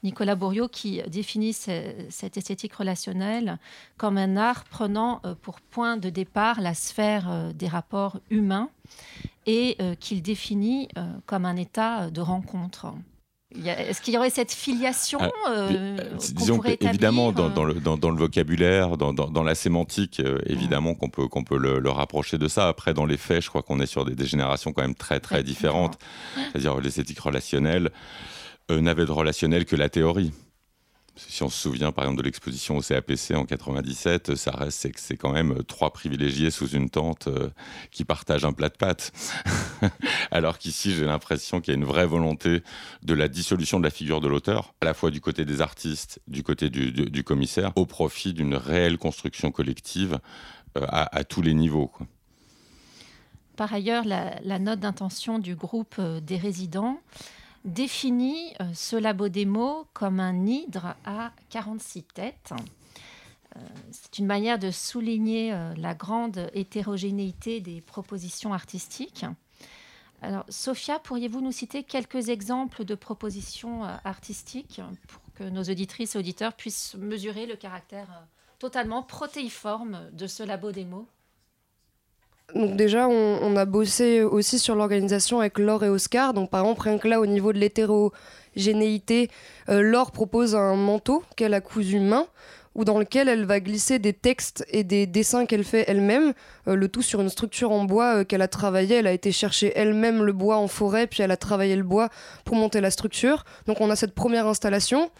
Nicolas 0.03 0.35
Bourriot 0.35 0.67
qui 0.67 1.01
définit 1.03 1.53
cette 1.53 2.37
esthétique 2.37 2.73
relationnelle 2.73 3.59
comme 3.97 4.17
un 4.17 4.35
art 4.37 4.63
prenant 4.65 5.21
euh, 5.25 5.35
pour 5.39 5.61
point 5.61 5.97
de 5.97 6.09
départ 6.09 6.61
la 6.61 6.73
sphère 6.73 7.29
euh, 7.29 7.53
des 7.53 7.67
rapports 7.67 8.19
humains 8.29 8.69
et 9.45 9.75
euh, 9.81 9.95
qu'il 9.95 10.21
définit 10.21 10.89
comme 11.25 11.45
un 11.45 11.55
état 11.55 12.09
de 12.09 12.21
rencontre. 12.21 12.93
Est-ce 13.65 14.01
qu'il 14.01 14.13
y 14.13 14.17
aurait 14.17 14.29
cette 14.29 14.51
filiation 14.51 15.19
ah, 15.21 15.29
euh, 15.49 15.97
Disons 16.33 16.61
évidemment 16.63 17.31
dans, 17.31 17.49
dans, 17.49 17.63
le, 17.63 17.73
dans, 17.73 18.09
le, 18.09 18.17
vocabulaire, 18.17 18.97
dans, 18.97 19.43
la 19.43 19.55
sémantique, 19.55 20.21
évidemment 20.45 20.95
qu'on 20.95 21.09
peut, 21.09 21.27
qu'on 21.27 21.43
peut 21.43 21.57
le, 21.57 21.89
rapprocher 21.89 22.37
de 22.37 22.47
ça. 22.47 22.67
Après, 22.67 22.93
dans 22.93 23.05
les 23.05 23.17
faits, 23.17 23.43
je 23.43 23.49
crois 23.49 23.61
qu'on 23.61 23.79
est 23.79 23.85
sur 23.85 24.05
des, 24.05 24.25
générations 24.25 24.71
quand 24.71 24.81
même 24.81 24.95
très 24.95 25.19
très 25.19 25.43
différentes. 25.43 25.97
C'est-à-dire 26.35 26.79
l'esthétique 26.79 27.19
relationnelle 27.19 27.89
n'avait 28.69 29.05
de 29.05 29.11
relationnel 29.11 29.65
que 29.65 29.75
la 29.75 29.89
théorie. 29.89 30.31
Si 31.27 31.43
on 31.43 31.49
se 31.49 31.61
souvient 31.61 31.91
par 31.91 32.05
exemple 32.05 32.19
de 32.19 32.25
l'exposition 32.25 32.77
au 32.77 32.81
CAPC 32.81 33.35
en 33.35 33.45
97, 33.45 34.35
ça 34.35 34.51
reste 34.51 34.89
c'est 34.97 35.17
quand 35.17 35.31
même 35.31 35.63
trois 35.63 35.93
privilégiés 35.93 36.51
sous 36.51 36.69
une 36.69 36.89
tente 36.89 37.27
euh, 37.27 37.49
qui 37.91 38.03
partagent 38.05 38.45
un 38.45 38.53
plat 38.53 38.69
de 38.69 38.77
pâtes. 38.77 39.11
Alors 40.31 40.57
qu'ici, 40.57 40.93
j'ai 40.93 41.05
l'impression 41.05 41.61
qu'il 41.61 41.73
y 41.73 41.75
a 41.75 41.79
une 41.79 41.85
vraie 41.85 42.05
volonté 42.05 42.63
de 43.03 43.13
la 43.13 43.27
dissolution 43.27 43.79
de 43.79 43.83
la 43.83 43.89
figure 43.91 44.21
de 44.21 44.27
l'auteur, 44.27 44.73
à 44.81 44.85
la 44.85 44.93
fois 44.93 45.11
du 45.11 45.21
côté 45.21 45.45
des 45.45 45.61
artistes, 45.61 46.19
du 46.27 46.43
côté 46.43 46.69
du, 46.69 47.23
commissaire, 47.23 47.71
au 47.75 47.85
profit 47.85 48.33
d'une 48.33 48.55
réelle 48.55 48.97
construction 48.97 49.51
collective 49.51 50.19
euh, 50.77 50.85
à, 50.89 51.23
tous 51.23 51.41
les 51.41 51.53
niveaux. 51.53 51.91
Par 53.55 53.73
ailleurs, 53.73 54.05
la 54.05 54.59
note 54.59 54.79
d'intention 54.79 55.39
du 55.39 55.55
groupe 55.55 55.95
euh, 55.99 56.19
des 56.19 56.37
résidents 56.37 56.99
définit 57.65 58.53
euh, 58.59 58.65
ce 58.73 58.95
labo 58.95 59.29
démo 59.29 59.87
comme 59.93 60.19
un 60.19 60.45
hydre 60.45 60.95
à 61.05 61.31
46 61.49 62.03
têtes. 62.03 62.53
Euh, 63.55 63.59
c'est 63.91 64.19
une 64.19 64.25
manière 64.25 64.59
de 64.59 64.71
souligner 64.71 65.53
euh, 65.53 65.73
la 65.77 65.93
grande 65.93 66.49
hétérogénéité 66.53 67.61
des 67.61 67.81
propositions 67.81 68.53
artistiques. 68.53 69.25
Sophia, 70.49 70.99
pourriez-vous 70.99 71.41
nous 71.41 71.51
citer 71.51 71.81
quelques 71.81 72.29
exemples 72.29 72.85
de 72.85 72.93
propositions 72.93 73.85
artistiques 74.05 74.79
pour 75.07 75.19
que 75.33 75.43
nos 75.43 75.63
auditrices 75.63 76.15
et 76.15 76.19
auditeurs 76.19 76.53
puissent 76.53 76.93
mesurer 76.93 77.47
le 77.47 77.55
caractère 77.55 78.27
totalement 78.59 79.01
protéiforme 79.01 80.11
de 80.11 80.27
ce 80.27 80.43
labo 80.43 80.71
démo 80.71 81.07
donc 82.55 82.75
déjà, 82.75 83.07
on, 83.07 83.55
a 83.55 83.65
bossé 83.65 84.21
aussi 84.21 84.59
sur 84.59 84.75
l'organisation 84.75 85.39
avec 85.39 85.59
Laure 85.59 85.83
et 85.83 85.89
Oscar. 85.89 86.33
Donc 86.33 86.49
par 86.49 86.61
exemple, 86.61 86.81
rien 86.81 86.97
que 86.97 87.07
là, 87.07 87.19
au 87.19 87.25
niveau 87.25 87.53
de 87.53 87.59
l'hétérogénéité, 87.59 89.29
euh, 89.69 89.81
Laure 89.81 90.11
propose 90.11 90.55
un 90.55 90.75
manteau 90.75 91.23
qu'elle 91.35 91.53
a 91.53 91.61
cousu 91.61 91.99
main, 91.99 92.27
ou 92.73 92.85
dans 92.85 92.99
lequel 92.99 93.27
elle 93.27 93.45
va 93.45 93.59
glisser 93.59 93.99
des 93.99 94.13
textes 94.13 94.65
et 94.69 94.83
des 94.83 95.05
dessins 95.05 95.45
qu'elle 95.45 95.63
fait 95.63 95.83
elle-même, 95.87 96.33
euh, 96.67 96.75
le 96.75 96.87
tout 96.87 97.01
sur 97.01 97.21
une 97.21 97.29
structure 97.29 97.71
en 97.71 97.83
bois 97.83 98.17
euh, 98.17 98.23
qu'elle 98.23 98.41
a 98.41 98.47
travaillé. 98.47 98.97
Elle 98.97 99.07
a 99.07 99.11
été 99.11 99.31
chercher 99.31 99.73
elle-même 99.75 100.23
le 100.23 100.33
bois 100.33 100.57
en 100.57 100.67
forêt, 100.67 101.07
puis 101.07 101.21
elle 101.21 101.31
a 101.31 101.37
travaillé 101.37 101.75
le 101.75 101.83
bois 101.83 102.09
pour 102.45 102.55
monter 102.55 102.79
la 102.81 102.91
structure. 102.91 103.43
Donc 103.67 103.81
on 103.81 103.89
a 103.89 103.95
cette 103.95 104.15
première 104.15 104.47
installation 104.47 105.11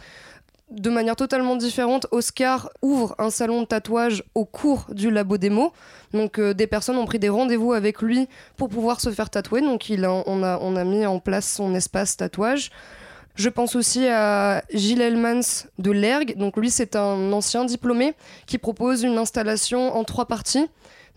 de 0.71 0.89
manière 0.89 1.15
totalement 1.15 1.55
différente, 1.55 2.07
Oscar 2.11 2.69
ouvre 2.81 3.13
un 3.17 3.29
salon 3.29 3.61
de 3.61 3.67
tatouage 3.67 4.23
au 4.35 4.45
cours 4.45 4.85
du 4.91 5.11
labo 5.11 5.37
démo. 5.37 5.73
Donc 6.13 6.39
euh, 6.39 6.53
des 6.53 6.67
personnes 6.67 6.97
ont 6.97 7.05
pris 7.05 7.19
des 7.19 7.29
rendez-vous 7.29 7.73
avec 7.73 8.01
lui 8.01 8.27
pour 8.55 8.69
pouvoir 8.69 9.01
se 9.01 9.09
faire 9.11 9.29
tatouer. 9.29 9.61
Donc 9.61 9.89
il 9.89 10.05
on, 10.05 10.43
a, 10.43 10.57
on 10.61 10.75
a 10.75 10.83
mis 10.83 11.05
en 11.05 11.19
place 11.19 11.51
son 11.51 11.75
espace 11.75 12.17
tatouage. 12.17 12.71
Je 13.35 13.49
pense 13.49 13.75
aussi 13.75 14.07
à 14.07 14.63
Gilles 14.73 15.01
Elmans 15.01 15.67
de 15.77 15.91
l'ERG. 15.91 16.37
Donc 16.37 16.57
lui 16.57 16.69
c'est 16.69 16.95
un 16.95 17.31
ancien 17.33 17.65
diplômé 17.65 18.13
qui 18.45 18.57
propose 18.57 19.03
une 19.03 19.17
installation 19.17 19.95
en 19.95 20.03
trois 20.03 20.25
parties. 20.25 20.67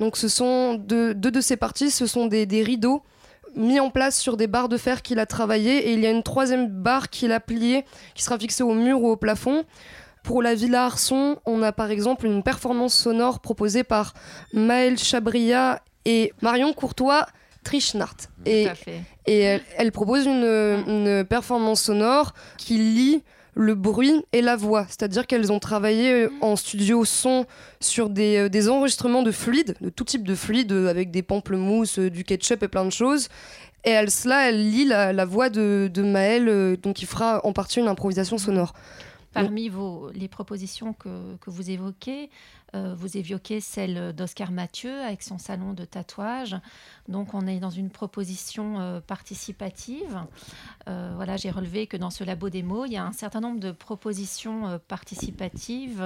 Donc 0.00 0.16
ce 0.16 0.26
sont 0.26 0.74
deux, 0.74 1.14
de 1.14 1.40
ces 1.40 1.56
parties, 1.56 1.90
ce 1.90 2.06
sont 2.06 2.26
des 2.26 2.62
rideaux 2.62 3.02
mis 3.56 3.80
en 3.80 3.90
place 3.90 4.18
sur 4.18 4.36
des 4.36 4.46
barres 4.46 4.68
de 4.68 4.76
fer 4.76 5.02
qu'il 5.02 5.18
a 5.18 5.26
travaillé 5.26 5.88
et 5.88 5.92
il 5.92 6.00
y 6.00 6.06
a 6.06 6.10
une 6.10 6.22
troisième 6.22 6.68
barre 6.68 7.10
qu'il 7.10 7.32
a 7.32 7.40
pliée 7.40 7.84
qui 8.14 8.22
sera 8.22 8.38
fixée 8.38 8.62
au 8.62 8.74
mur 8.74 9.02
ou 9.02 9.08
au 9.08 9.16
plafond. 9.16 9.64
Pour 10.22 10.42
la 10.42 10.54
Villa 10.54 10.86
Arson, 10.86 11.36
on 11.44 11.62
a 11.62 11.72
par 11.72 11.90
exemple 11.90 12.26
une 12.26 12.42
performance 12.42 12.94
sonore 12.94 13.40
proposée 13.40 13.84
par 13.84 14.14
Maël 14.54 14.98
Chabria 14.98 15.82
et 16.06 16.32
Marion 16.40 16.72
Courtois 16.72 17.26
Trichnart. 17.62 18.16
Et, 18.46 18.68
et 19.26 19.38
elle, 19.40 19.62
elle, 19.76 19.92
propose 19.92 20.26
une, 20.26 20.44
une 20.86 21.24
performance 21.24 21.82
sonore 21.82 22.34
qui 22.56 22.78
lit 22.78 23.22
le 23.54 23.74
bruit 23.74 24.24
et 24.32 24.42
la 24.42 24.56
voix. 24.56 24.86
C'est-à-dire 24.88 25.26
qu'elles 25.26 25.52
ont 25.52 25.58
travaillé 25.58 26.24
euh, 26.24 26.30
en 26.40 26.56
studio 26.56 27.04
son 27.04 27.46
sur 27.80 28.10
des, 28.10 28.36
euh, 28.36 28.70
enregistrements 28.70 29.22
de 29.22 29.30
fluides, 29.30 29.76
de 29.80 29.90
tout 29.90 30.04
type 30.04 30.26
de 30.26 30.34
fluides, 30.34 30.72
euh, 30.72 30.88
avec 30.88 31.10
des 31.10 31.22
pamplemousses, 31.22 31.98
du 31.98 32.24
ketchup 32.24 32.62
et 32.62 32.68
plein 32.68 32.84
de 32.84 32.90
choses. 32.90 33.28
Et 33.84 33.90
elle, 33.90 34.10
cela, 34.10 34.48
elle 34.48 34.70
lit 34.70 34.86
la, 34.86 35.24
voix 35.24 35.50
de, 35.50 35.90
de 35.92 36.02
Maëlle, 36.02 36.78
donc 36.82 37.02
il 37.02 37.06
fera 37.06 37.44
en 37.44 37.52
partie 37.52 37.80
une 37.80 37.88
improvisation 37.88 38.38
sonore. 38.38 38.72
Parmi 39.34 39.70
les 40.14 40.28
propositions 40.28 40.92
que, 40.92 41.36
vous 41.46 41.70
évoquez, 41.70 42.30
euh, 42.74 42.94
vous 42.96 43.16
évoquez 43.16 43.60
celle 43.60 44.12
d'Oscar 44.12 44.52
Mathieu 44.52 45.00
avec 45.02 45.22
son 45.22 45.38
salon 45.38 45.72
de 45.72 45.84
tatouage. 45.84 46.56
Donc 47.08 47.34
on 47.34 47.46
est 47.46 47.58
dans 47.58 47.70
une 47.70 47.90
proposition 47.90 48.80
euh, 48.80 49.00
participative. 49.00 50.20
Euh, 50.88 51.12
voilà, 51.16 51.36
j'ai 51.36 51.50
relevé 51.50 51.86
que 51.86 51.96
dans 51.96 52.10
ce 52.10 52.24
labo 52.24 52.48
démo, 52.48 52.84
il 52.84 52.92
y 52.92 52.96
a 52.96 53.04
un 53.04 53.12
certain 53.12 53.40
nombre 53.40 53.60
de 53.60 53.72
propositions 53.72 54.80
participatives 54.86 56.02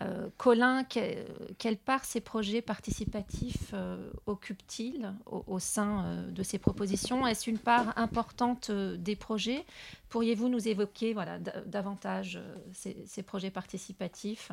euh, 0.00 0.28
Colin, 0.38 0.84
quelle 0.84 1.76
part 1.76 2.04
ces 2.04 2.20
projets 2.20 2.62
participatifs 2.62 3.70
euh, 3.74 4.10
occupent-ils 4.26 5.12
au, 5.26 5.58
sein 5.58 6.04
euh, 6.04 6.30
de 6.30 6.42
ces 6.42 6.58
propositions? 6.58 7.26
Est-ce 7.26 7.48
une 7.48 7.58
part 7.58 7.96
importante 7.96 8.70
des 8.70 9.16
projets? 9.16 9.64
Pourriez-vous 10.08 10.48
nous 10.48 10.68
évoquer 10.68 11.14
voilà, 11.14 11.38
davantage 11.38 12.40
ces, 12.72 13.22
projets 13.22 13.50
participatifs? 13.50 14.50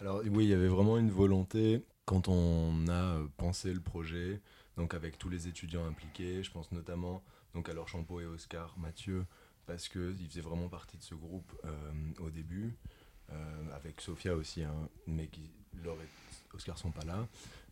Alors 0.00 0.20
oui, 0.26 0.44
il 0.44 0.50
y 0.50 0.54
avait 0.54 0.68
vraiment 0.68 0.98
une 0.98 1.10
volonté 1.10 1.82
quand 2.04 2.28
on 2.28 2.86
a 2.88 3.18
pensé 3.36 3.72
le 3.72 3.80
projet, 3.80 4.40
donc 4.76 4.94
avec 4.94 5.18
tous 5.18 5.28
les 5.28 5.48
étudiants 5.48 5.86
impliqués, 5.86 6.42
je 6.42 6.50
pense 6.50 6.70
notamment 6.70 7.22
donc 7.54 7.68
à 7.68 7.72
Laure 7.72 7.88
Champeau 7.88 8.20
et 8.20 8.26
Oscar 8.26 8.78
Mathieu, 8.78 9.24
parce 9.64 9.88
qu'ils 9.88 10.28
faisaient 10.28 10.42
vraiment 10.42 10.68
partie 10.68 10.98
de 10.98 11.02
ce 11.02 11.14
groupe 11.14 11.50
au 12.20 12.30
début. 12.30 12.76
Euh, 13.32 13.74
avec 13.74 14.00
Sophia 14.00 14.36
aussi, 14.36 14.62
hein, 14.62 14.88
mais 15.06 15.26
qui, 15.26 15.50
Laure 15.82 15.98
et 16.00 16.54
Oscar 16.54 16.78
sont 16.78 16.92
pas 16.92 17.04
là. 17.04 17.26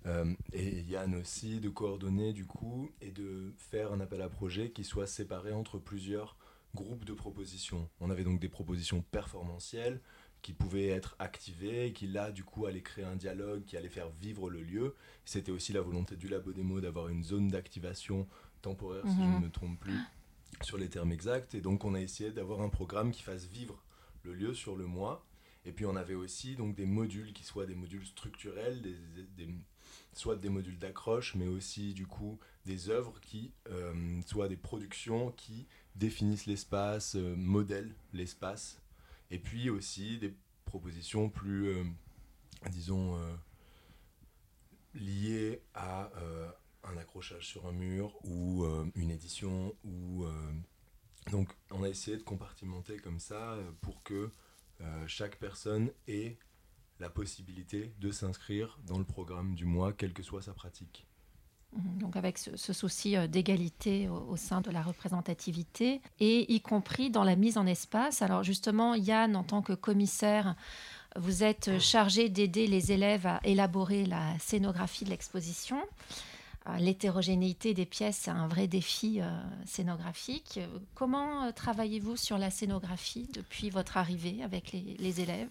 Euh, 0.07 0.35
et 0.53 0.81
Yann 0.83 1.15
aussi, 1.15 1.61
de 1.61 1.69
coordonner 1.69 2.33
du 2.33 2.45
coup 2.45 2.91
et 3.01 3.11
de 3.11 3.53
faire 3.57 3.93
un 3.93 4.01
appel 4.01 4.21
à 4.21 4.29
projet 4.29 4.71
qui 4.71 4.85
soit 4.85 5.07
séparé 5.07 5.53
entre 5.53 5.79
plusieurs 5.79 6.37
groupes 6.75 7.05
de 7.05 7.15
propositions. 7.15 7.89
On 8.01 8.11
avait 8.11 8.25
donc 8.25 8.41
des 8.41 8.49
propositions 8.49 9.03
performantielles 9.13 10.01
qui 10.43 10.53
pouvaient 10.53 10.89
être 10.89 11.17
activées, 11.21 11.93
qui 11.93 12.07
là 12.07 12.31
du 12.31 12.45
coup 12.45 12.67
allaient 12.67 12.83
créer 12.83 13.05
un 13.05 13.17
dialogue, 13.17 13.65
qui 13.65 13.77
allait 13.77 13.89
faire 13.89 14.11
vivre 14.11 14.51
le 14.51 14.63
lieu. 14.63 14.95
C'était 15.25 15.53
aussi 15.53 15.73
la 15.73 15.81
volonté 15.81 16.17
du 16.17 16.29
Labo 16.29 16.53
Démo 16.53 16.81
d'avoir 16.81 17.09
une 17.09 17.25
zone 17.25 17.49
d'activation 17.49 18.27
temporaire, 18.61 19.05
si 19.07 19.15
je 19.15 19.21
ne 19.21 19.37
mhm. 19.37 19.43
me 19.43 19.51
trompe 19.51 19.79
plus, 19.79 19.99
sur 20.63 20.77
les 20.77 20.91
termes 20.91 21.13
exacts. 21.13 21.55
Et 21.55 21.61
donc 21.61 21.85
on 21.85 21.95
a 21.95 22.01
essayé 22.01 22.31
d'avoir 22.31 22.61
un 22.61 22.69
programme 22.69 23.13
qui 23.13 23.23
fasse 23.23 23.47
vivre 23.47 23.83
le 24.25 24.35
lieu 24.35 24.53
sur 24.53 24.77
le 24.77 24.87
mois 24.87 25.25
et 25.65 25.73
puis 25.73 25.87
on 25.87 25.97
avait 25.97 26.15
aussi 26.15 26.57
donc 26.57 26.75
des 26.75 26.87
modules 26.87 27.33
qui 27.33 27.45
soient 27.45 27.67
des 27.67 27.75
modules 27.75 28.07
structurels, 28.07 28.83
soit 30.13 30.37
des 30.37 30.51
modules 30.51 30.79
d'accroche, 30.79 31.35
mais 31.35 31.47
aussi 31.47 31.95
du 31.95 32.07
coup 32.07 32.39
des 32.67 32.91
œuvres 32.91 33.19
qui 33.21 33.53
euh, 33.71 34.21
soient 34.27 34.49
des 34.49 34.57
productions 34.57 35.33
qui 35.33 35.67
définissent 35.97 36.47
l'espace, 36.47 37.17
euh, 37.17 37.35
modèlent 37.37 37.95
l'espace, 38.13 38.81
et 39.31 39.39
puis 39.39 39.71
aussi 39.71 40.19
des 40.19 40.35
propositions 40.65 41.31
plus, 41.31 41.69
euh, 41.69 41.85
disons, 42.71 43.19
liées 44.95 45.63
à 45.75 46.11
un 46.85 46.97
accrochage 46.97 47.47
sur 47.47 47.67
un 47.67 47.73
mur 47.73 48.19
ou 48.25 48.65
une 48.95 49.11
édition 49.11 49.75
ou 49.85 50.25
donc 51.31 51.55
on 51.71 51.83
a 51.83 51.89
essayé 51.89 52.17
de 52.17 52.23
compartimenter 52.23 52.97
comme 52.99 53.19
ça 53.19 53.57
pour 53.81 54.03
que 54.03 54.15
euh, 54.15 54.29
chaque 55.07 55.39
personne 55.39 55.91
ait 56.09 56.39
la 57.01 57.11
possibilité 57.11 57.93
de 58.01 58.11
s'inscrire 58.11 58.79
dans 58.87 58.99
le 58.99 59.05
programme 59.05 59.55
du 59.55 59.65
mois, 59.65 59.93
quelle 59.93 60.13
que 60.13 60.23
soit 60.23 60.43
sa 60.43 60.53
pratique. 60.53 61.07
Mhm. 61.75 61.99
Donc 61.99 62.17
avec 62.17 62.39
ce, 62.39 62.73
souci 62.73 63.17
euh, 63.17 63.27
d'égalité 63.27 64.09
au, 64.09 64.37
sein 64.37 64.61
de 64.61 64.71
la 64.71 64.83
représentativité 64.83 66.01
et 66.21 66.53
y 66.53 66.61
compris 66.61 67.11
dans 67.11 67.25
la 67.25 67.37
mise 67.37 67.59
en 67.59 67.67
espace. 67.67 68.23
Alors 68.23 68.43
justement, 68.43 68.95
Yann, 68.95 69.37
en 69.37 69.45
tant 69.45 69.63
que 69.63 69.73
commissaire, 69.73 70.55
vous 71.17 71.45
êtes 71.45 71.79
chargé 71.79 72.29
d'aider 72.29 72.67
les 72.67 72.93
élèves 72.93 73.27
à 73.27 73.41
élaborer 73.45 74.05
la 74.05 74.39
scénographie 74.39 75.05
de 75.05 75.11
l'exposition. 75.11 75.81
Euh, 76.67 76.79
l'hétérogénéité 76.79 77.75
des 77.75 77.85
pièces, 77.85 78.21
c'est 78.23 78.31
un 78.31 78.49
vrai 78.49 78.67
défi 78.67 79.21
euh, 79.21 79.27
scénographique. 79.67 80.61
Comment 80.95 81.45
euh, 81.45 81.51
travaillez-vous 81.53 82.17
sur 82.17 82.39
la 82.39 82.51
scénographie 82.51 83.29
depuis 83.35 83.69
votre 83.69 83.99
arrivée 83.99 84.43
avec 84.43 84.73
les, 84.73 85.21
élèves? 85.21 85.51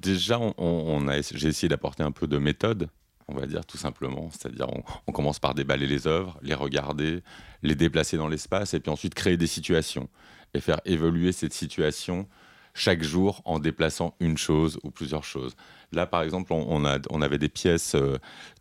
Déjà, 0.00 0.38
on, 0.38 1.04
j'ai 1.34 1.48
essayé 1.48 1.68
d'apporter 1.68 2.04
un 2.04 2.12
peu 2.12 2.26
de 2.26 2.38
méthode 2.38 2.88
on 3.30 3.34
va 3.34 3.46
dire 3.46 3.66
tout 3.66 3.76
simplement. 3.76 4.30
C'est-à-dire 4.30 4.68
on, 5.06 5.12
commence 5.12 5.38
par 5.38 5.52
déballer 5.52 5.86
les 5.86 6.06
œuvres, 6.06 6.38
les 6.40 6.54
regarder, 6.54 7.22
les 7.62 7.74
déplacer 7.74 8.16
dans 8.16 8.28
l'espace 8.28 8.72
et 8.72 8.80
puis 8.80 8.90
ensuite 8.90 9.12
créer 9.12 9.36
des 9.36 9.46
situations 9.46 10.08
et 10.54 10.60
faire 10.60 10.80
évoluer 10.86 11.32
cette 11.32 11.52
situation 11.52 12.26
chaque 12.72 13.02
jour 13.02 13.42
en 13.44 13.58
déplaçant 13.58 14.14
une 14.18 14.38
chose 14.38 14.78
ou 14.82 14.90
plusieurs 14.90 15.24
choses. 15.24 15.56
Là, 15.92 16.06
par 16.06 16.22
exemple, 16.22 16.54
on, 16.54 16.84
avait 16.84 17.38
des 17.38 17.50
pièces 17.50 17.94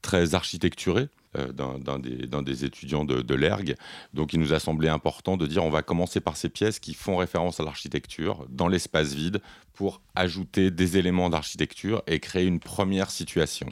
très 0.02 0.36
architecturées 0.36 1.08
euh, 1.38 1.52
d'un 1.52 2.44
des, 2.44 2.66
étudiants 2.66 3.06
de, 3.06 3.22
de 3.22 3.36
l'ERG. 3.36 3.76
Donc 4.14 4.34
il 4.34 4.40
nous 4.40 4.54
a 4.54 4.60
semblé 4.60 4.90
important 4.90 5.38
de 5.38 5.48
dire 5.48 5.64
on 5.64 5.70
va 5.70 5.82
commencer 5.82 6.20
par 6.20 6.38
ces 6.38 6.50
pièces 6.50 6.80
qui 6.80 6.94
font 6.94 7.18
référence 7.18 7.60
à 7.60 7.64
l'architecture 7.64 8.46
dans 8.50 8.68
l'espace 8.68 9.14
vide 9.14 9.42
pour 9.74 10.02
ajouter 10.16 10.72
des 10.72 10.98
éléments 10.98 11.30
d'architecture 11.30 12.02
et 12.08 12.20
créer 12.20 12.46
une 12.46 12.60
première 12.60 13.12
situation. 13.12 13.68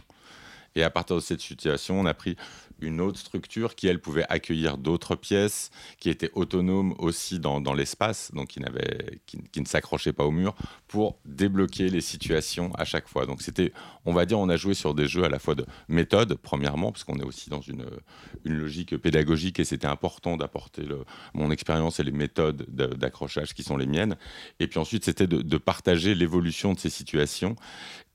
Et 0.75 0.83
à 0.83 0.89
partir 0.89 1.15
de 1.15 1.21
cette 1.21 1.41
situation, 1.41 1.99
on 1.99 2.05
a 2.05 2.13
pris 2.13 2.35
une 2.81 2.99
autre 2.99 3.17
structure 3.17 3.75
qui, 3.75 3.87
elle, 3.87 3.99
pouvait 3.99 4.25
accueillir 4.29 4.77
d'autres 4.77 5.15
pièces, 5.15 5.71
qui 5.99 6.09
étaient 6.09 6.31
autonomes 6.33 6.93
aussi 6.97 7.39
dans, 7.39 7.73
l'espace, 7.73 8.31
donc 8.33 8.49
qui, 8.49 8.59
ne 8.59 9.65
s'accrochaient 9.65 10.13
pas 10.13 10.25
au 10.25 10.31
mur, 10.31 10.55
pour 10.87 11.17
débloquer 11.25 11.89
les 11.89 12.01
situations 12.01 12.73
à 12.75 12.83
chaque 12.83 13.07
fois. 13.07 13.25
Donc 13.25 13.41
c'était, 13.41 13.71
on 14.05 14.13
va 14.13 14.25
dire, 14.25 14.39
on 14.39 14.49
a 14.49 14.57
joué 14.57 14.73
sur 14.73 14.93
des 14.93 15.07
jeux 15.07 15.23
à 15.23 15.29
la 15.29 15.39
fois 15.39 15.55
de 15.55 15.65
méthode, 15.87 16.35
premièrement, 16.35 16.91
parce 16.91 17.03
qu'on 17.03 17.17
est 17.17 17.25
aussi 17.25 17.49
dans 17.49 17.61
une, 17.61 17.85
une 18.43 18.57
logique 18.57 18.97
pédagogique 18.97 19.59
et 19.59 19.65
c'était 19.65 19.87
important 19.87 20.35
d'apporter 20.35 20.83
mon 21.33 21.51
expérience 21.51 21.99
et 21.99 22.03
les 22.03 22.11
méthodes 22.11 22.65
d'accrochage 22.67 23.53
qui 23.53 23.63
sont 23.63 23.77
les 23.77 23.87
miennes. 23.87 24.17
Et 24.59 24.67
puis 24.67 24.79
ensuite, 24.79 25.05
c'était 25.05 25.27
de 25.27 25.57
partager 25.57 26.13
l'évolution 26.13 26.73
de 26.73 26.79
ces 26.79 26.89
situations 26.89 27.55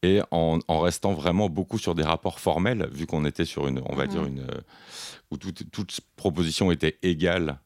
et 0.02 0.20
en, 0.30 0.60
restant 0.68 1.12
vraiment 1.12 1.48
beaucoup 1.48 1.78
sur 1.78 1.94
des 1.94 2.02
rapports 2.02 2.40
formels, 2.40 2.88
vu 2.92 3.06
qu'on 3.06 3.24
était 3.24 3.44
sur 3.44 3.68
une, 3.68 3.82
on 3.86 3.94
va 3.94 4.06
dire, 4.06 4.22
mhm. 4.22 4.28
une, 4.28 4.40
euh, 4.40 4.60
où 5.30 5.36
toute, 5.36 5.70
toute, 5.70 6.00
proposition 6.16 6.70
était 6.70 6.98
égale 7.02 7.58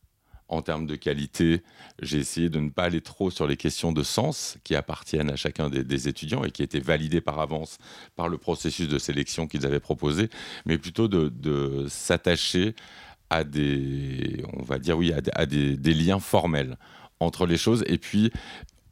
en 0.48 0.62
termes 0.62 0.86
de 0.86 0.96
qualité. 0.96 1.62
J'ai 2.02 2.18
essayé 2.18 2.48
de 2.48 2.58
ne 2.58 2.70
pas 2.70 2.84
aller 2.84 3.00
trop 3.00 3.30
sur 3.30 3.46
les 3.46 3.56
questions 3.56 3.92
de 3.92 4.02
sens 4.02 4.58
qui 4.64 4.74
appartiennent 4.74 5.30
à 5.30 5.36
chacun 5.36 5.70
des, 5.70 6.08
étudiants 6.08 6.44
et 6.44 6.50
qui 6.50 6.62
étaient 6.62 6.80
validées 6.80 7.20
par 7.20 7.38
avance 7.38 7.78
par 8.16 8.28
le 8.28 8.36
processus 8.36 8.88
de 8.88 8.98
sélection 8.98 9.46
qu'ils 9.46 9.64
avaient 9.64 9.80
proposé, 9.80 10.28
mais 10.66 10.76
plutôt 10.76 11.08
de, 11.08 11.86
s'attacher 11.88 12.74
à 13.30 13.44
des, 13.44 14.44
on 14.52 14.62
va 14.62 14.78
dire 14.78 14.98
oui, 14.98 15.12
à, 15.12 15.46
des, 15.46 15.76
des, 15.76 15.94
liens 15.94 16.20
formels 16.20 16.76
entre 17.20 17.46
les 17.46 17.56
choses 17.56 17.84
et 17.86 17.96
puis 17.96 18.30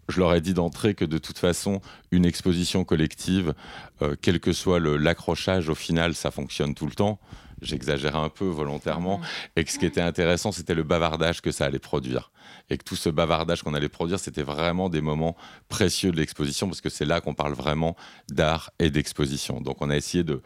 je 0.08 0.18
leur 0.18 0.34
ai 0.34 0.40
dit 0.40 0.54
d'entrée 0.54 0.94
que 0.94 1.04
de 1.04 1.18
toute 1.18 1.38
façon, 1.38 1.80
une 2.10 2.24
exposition 2.24 2.84
collective, 2.84 3.54
euh, 4.02 4.16
quel 4.20 4.40
que 4.40 4.52
soit 4.52 4.80
l'accrochage, 4.80 5.68
au 5.68 5.74
final, 5.74 6.14
ça 6.14 6.30
fonctionne 6.30 6.74
tout 6.74 6.86
le 6.86 6.92
temps. 6.92 7.18
J'exagérais 7.60 8.18
un 8.18 8.28
peu 8.28 8.46
volontairement. 8.46 9.20
Et 9.54 9.64
que 9.64 9.70
ce 9.70 9.78
qui 9.78 9.86
était 9.86 10.00
intéressant, 10.00 10.50
c'était 10.50 10.74
le 10.74 10.82
bavardage 10.82 11.40
que 11.40 11.52
ça 11.52 11.64
allait 11.64 11.78
produire. 11.78 12.32
Et 12.70 12.78
que 12.78 12.84
tout 12.84 12.96
ce 12.96 13.08
bavardage 13.08 13.62
qu'on 13.62 13.74
allait 13.74 13.88
produire, 13.88 14.18
c'était 14.18 14.42
vraiment 14.42 14.88
des 14.88 15.00
moments 15.00 15.36
précieux 15.68 16.10
de 16.10 16.16
l'exposition, 16.16 16.66
parce 16.66 16.80
que 16.80 16.90
c'est 16.90 17.04
là 17.04 17.20
qu'on 17.20 17.34
parle 17.34 17.52
vraiment 17.52 17.96
d'art 18.28 18.72
et 18.80 18.90
d'exposition. 18.90 19.60
Donc 19.60 19.80
on 19.80 19.90
a 19.90 19.96
essayé 19.96 20.24
de, 20.24 20.42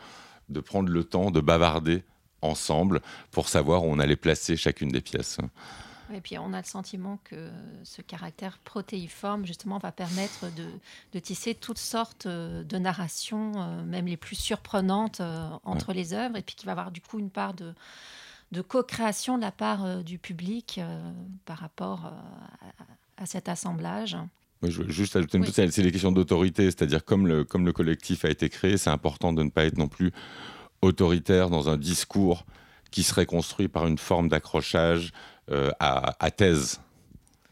de 0.51 0.61
prendre 0.61 0.91
le 0.91 1.05
temps 1.05 1.31
de 1.31 1.41
bavarder 1.41 2.05
ensemble 2.43 3.01
pour 3.31 3.49
savoir 3.49 3.85
où 3.85 3.87
on 3.89 3.99
allait 3.99 4.17
placer 4.17 4.57
chacune 4.57 4.91
des 4.91 5.01
pièces. 5.01 5.39
Et 6.15 6.21
puis 6.21 6.39
on 6.39 6.53
a 6.53 6.59
le 6.59 6.67
sentiment 6.67 7.19
que 7.25 7.51
ce 7.85 8.03
caractère 8.03 8.59
protéiforme, 8.59 9.45
justement, 9.47 9.79
va 9.79 9.93
permettre 9.93 10.47
de, 11.13 11.19
tisser 11.19 11.55
toutes 11.55 11.79
sortes 11.79 12.27
euh, 12.27 12.63
de 12.63 12.79
narrations, 12.79 13.53
euh, 13.57 13.83
même 13.85 14.07
les 14.07 14.17
plus 14.17 14.37
surprenantes, 14.37 15.21
euh, 15.21 15.49
entre 15.65 15.93
les 15.93 16.13
œuvres, 16.13 16.37
et 16.37 16.43
puis 16.43 16.55
qui 16.55 16.67
va 16.67 16.73
avoir 16.73 16.91
du 16.91 17.01
coup 17.01 17.19
une 17.19 17.31
part 17.31 17.55
de, 17.55 17.73
de 18.53 18.61
co-création 18.61 19.39
de 19.39 19.43
la 19.43 19.51
part 19.51 20.05
du 20.05 20.19
public 20.19 20.81
par 21.47 21.59
rapport 21.59 22.13
à, 23.17 23.27
cet 23.27 23.49
assemblage. 23.49 24.17
je 24.63 24.83
veux 24.83 24.91
juste 24.91 25.17
ajouter 25.17 25.39
une 25.39 25.45
chose, 25.47 25.55
c'est 25.55 25.83
les 25.83 25.91
questions 25.91 26.13
d'autorité, 26.13 26.67
c'est-à-dire 26.67 27.05
comme 27.05 27.27
le, 27.27 27.45
comme 27.45 27.65
le 27.65 27.73
collectif 27.73 28.25
a 28.25 28.31
été 28.31 28.49
créé, 28.49 28.77
c'est 28.77 28.91
important 28.91 29.33
de 29.33 29.43
ne 29.43 29.51
pas 29.51 29.65
être 29.65 29.79
non 29.79 29.89
plus 29.89 30.13
autoritaire 30.83 31.51
dans 31.51 31.69
un 31.71 31.77
discours 31.77 32.45
qui 32.91 33.03
serait 33.03 33.27
construit 33.27 33.69
par 33.69 33.87
une 33.87 33.99
forme 33.99 34.29
d'accrochage 34.29 35.13
euh, 35.51 35.71
à, 35.79 36.31
thèse 36.31 36.81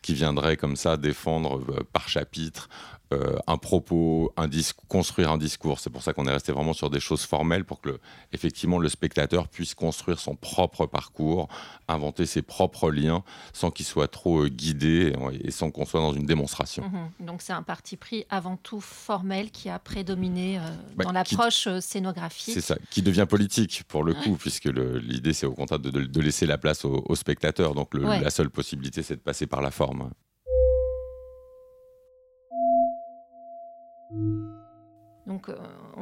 qui 0.03 0.15
viendrait 0.15 0.57
comme 0.57 0.77
ça 0.77 0.97
défendre 0.97 1.61
euh, 1.69 1.85
par 1.93 2.09
chapitre 2.09 2.69
euh, 3.15 3.37
un 3.47 3.57
propos, 3.57 4.33
un 4.37 4.49
construire 4.89 5.31
un 5.31 5.39
discours. 5.39 5.81
C'est 5.81 5.91
pour 5.91 6.03
ça 6.03 6.13
qu'on 6.13 6.27
est 6.27 6.33
resté 6.33 6.53
vraiment 6.53 6.73
sur 6.73 6.91
des 6.91 7.01
choses 7.01 7.25
formelles 7.25 7.65
pour 7.65 7.81
que 7.81 7.91
le, 7.91 8.01
effectivement 8.33 8.79
le 8.79 8.89
spectateur 8.89 9.49
puisse 9.49 9.75
construire 9.75 10.19
son 10.19 10.37
propre 10.37 10.87
parcours, 10.87 11.49
inventer 11.89 12.27
ses 12.27 12.43
propres 12.43 12.91
liens 12.91 13.23
sans 13.53 13.71
qu'il 13.71 13.87
soit 13.87 14.09
trop 14.09 14.45
euh, 14.45 14.49
guidé 14.49 15.13
et, 15.43 15.51
sans 15.51 15.71
qu'on 15.71 15.87
soit 15.87 16.01
dans 16.01 16.13
une 16.13 16.27
démonstration. 16.27 16.85
Mhm. 16.85 17.27
Donc 17.27 17.43
c'est 17.43 17.53
un 17.53 17.63
parti 17.63 17.97
pris 17.97 18.27
avant 18.31 18.57
tout 18.57 18.81
formel 18.81 19.51
qui 19.51 19.69
a 19.69 19.79
prédominé 19.79 20.59
euh, 20.59 20.63
bah, 20.97 21.05
dans 21.05 21.13
l'approche 21.13 21.69
scénographique. 21.81 22.55
C'est 22.55 22.61
ça, 22.61 22.77
qui 22.91 23.03
devient 23.03 23.27
politique 23.29 23.85
pour 23.89 24.05
le 24.05 24.15
coup, 24.15 24.37
puisque 24.37 24.67
l'idée 24.67 25.33
c'est 25.33 25.47
au 25.47 25.55
contraire 25.55 25.79
de, 25.79 26.21
laisser 26.21 26.47
la 26.47 26.59
place 26.59 26.85
au, 26.85 27.15
spectateur. 27.15 27.75
Donc 27.75 27.95
la 27.95 28.31
seule 28.31 28.51
possibilité 28.51 29.03
c'est 29.03 29.17
de 29.17 29.21
passer 29.21 29.47
par 29.47 29.63
la 29.63 29.71
forme. 29.71 30.11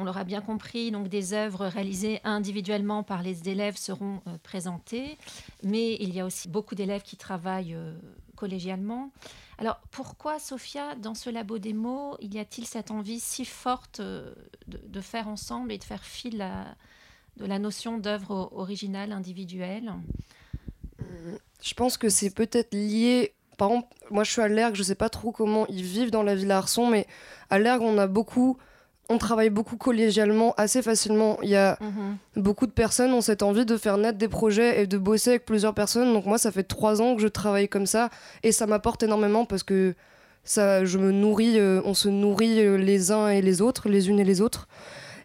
On 0.03 0.05
l'aura 0.05 0.25
bien 0.25 0.41
compris, 0.41 0.91
donc 0.91 1.07
des 1.07 1.33
œuvres 1.33 1.65
réalisées 1.65 2.19
individuellement 2.25 3.03
par 3.03 3.23
les 3.23 3.47
élèves 3.47 3.77
seront 3.77 4.19
euh, 4.27 4.37
présentées, 4.43 5.17
mais 5.63 5.95
il 6.01 6.13
y 6.13 6.19
a 6.19 6.25
aussi 6.25 6.49
beaucoup 6.49 6.75
d'élèves 6.75 7.03
qui 7.03 7.15
travaillent 7.15 7.73
euh, 7.73 7.93
collégialement. 8.35 9.11
Alors, 9.59 9.79
pourquoi, 9.91 10.39
Sophia, 10.39 10.95
dans 10.95 11.15
ce 11.15 11.29
labo 11.29 11.57
démo, 11.57 12.17
il 12.19 12.33
y 12.33 12.39
a-t-il 12.39 12.67
cette 12.67 12.91
envie 12.91 13.21
si 13.21 13.45
forte 13.45 14.01
de, 14.01 15.01
faire 15.01 15.29
ensemble 15.29 15.71
et 15.71 15.77
de 15.77 15.85
faire 15.85 16.03
fi 16.03 16.29
de 16.29 16.37
la, 16.37 17.59
notion 17.59 17.97
d'œuvre 17.97 18.49
originale, 18.51 19.13
individuelle? 19.13 19.93
Je 21.61 21.73
pense 21.75 21.97
que 21.97 22.09
c'est 22.09 22.31
peut-être 22.31 22.73
lié 22.73 23.33
par 23.57 23.69
exemple, 23.69 23.95
moi 24.09 24.23
je 24.23 24.31
suis 24.31 24.41
à 24.41 24.47
l'ERG, 24.47 24.73
je 24.73 24.81
ne 24.81 24.85
sais 24.85 24.95
pas 24.95 25.09
trop 25.09 25.31
comment 25.31 25.65
ils 25.67 25.83
vivent 25.83 26.09
dans 26.09 26.23
la 26.23 26.35
ville 26.35 26.51
Arson, 26.51 26.89
mais 26.89 27.07
à 27.51 27.59
l'ERG, 27.59 27.81
on 27.83 27.97
a 27.99 28.07
beaucoup 28.07 28.57
on 29.09 29.17
travaille 29.17 29.49
beaucoup 29.49 29.75
collégialement, 29.75 30.53
assez 30.57 30.81
facilement. 30.81 31.37
Il 31.43 31.49
y 31.49 31.55
a 31.55 31.77
mhm. 31.81 32.17
beaucoup 32.41 32.65
de 32.65 32.71
personnes 32.71 33.11
ont 33.13 33.21
cette 33.21 33.43
envie 33.43 33.65
de 33.65 33.77
faire 33.77 33.97
naître 33.97 34.17
des 34.17 34.27
projets 34.27 34.81
et 34.81 34.87
de 34.87 34.97
bosser 34.97 35.31
avec 35.31 35.45
plusieurs 35.45 35.73
personnes. 35.73 36.13
Donc 36.13 36.25
moi, 36.25 36.37
ça 36.37 36.51
fait 36.51 36.63
trois 36.63 37.01
ans 37.01 37.15
que 37.15 37.21
je 37.21 37.27
travaille 37.27 37.67
comme 37.67 37.85
ça 37.85 38.09
et 38.43 38.51
ça 38.51 38.65
m'apporte 38.65 39.03
énormément 39.03 39.45
parce 39.45 39.63
que 39.63 39.93
ça, 40.45 40.83
je 40.85 40.97
me 40.97 41.11
nourris, 41.11 41.59
euh, 41.59 41.81
on 41.85 41.93
se 41.93 42.09
nourrit 42.09 42.65
euh, 42.65 42.77
les 42.77 43.11
uns 43.11 43.29
et 43.29 43.41
les 43.41 43.61
autres, 43.61 43.89
les 43.89 44.09
unes 44.09 44.19
et 44.19 44.25
les 44.25 44.41
autres. 44.41 44.67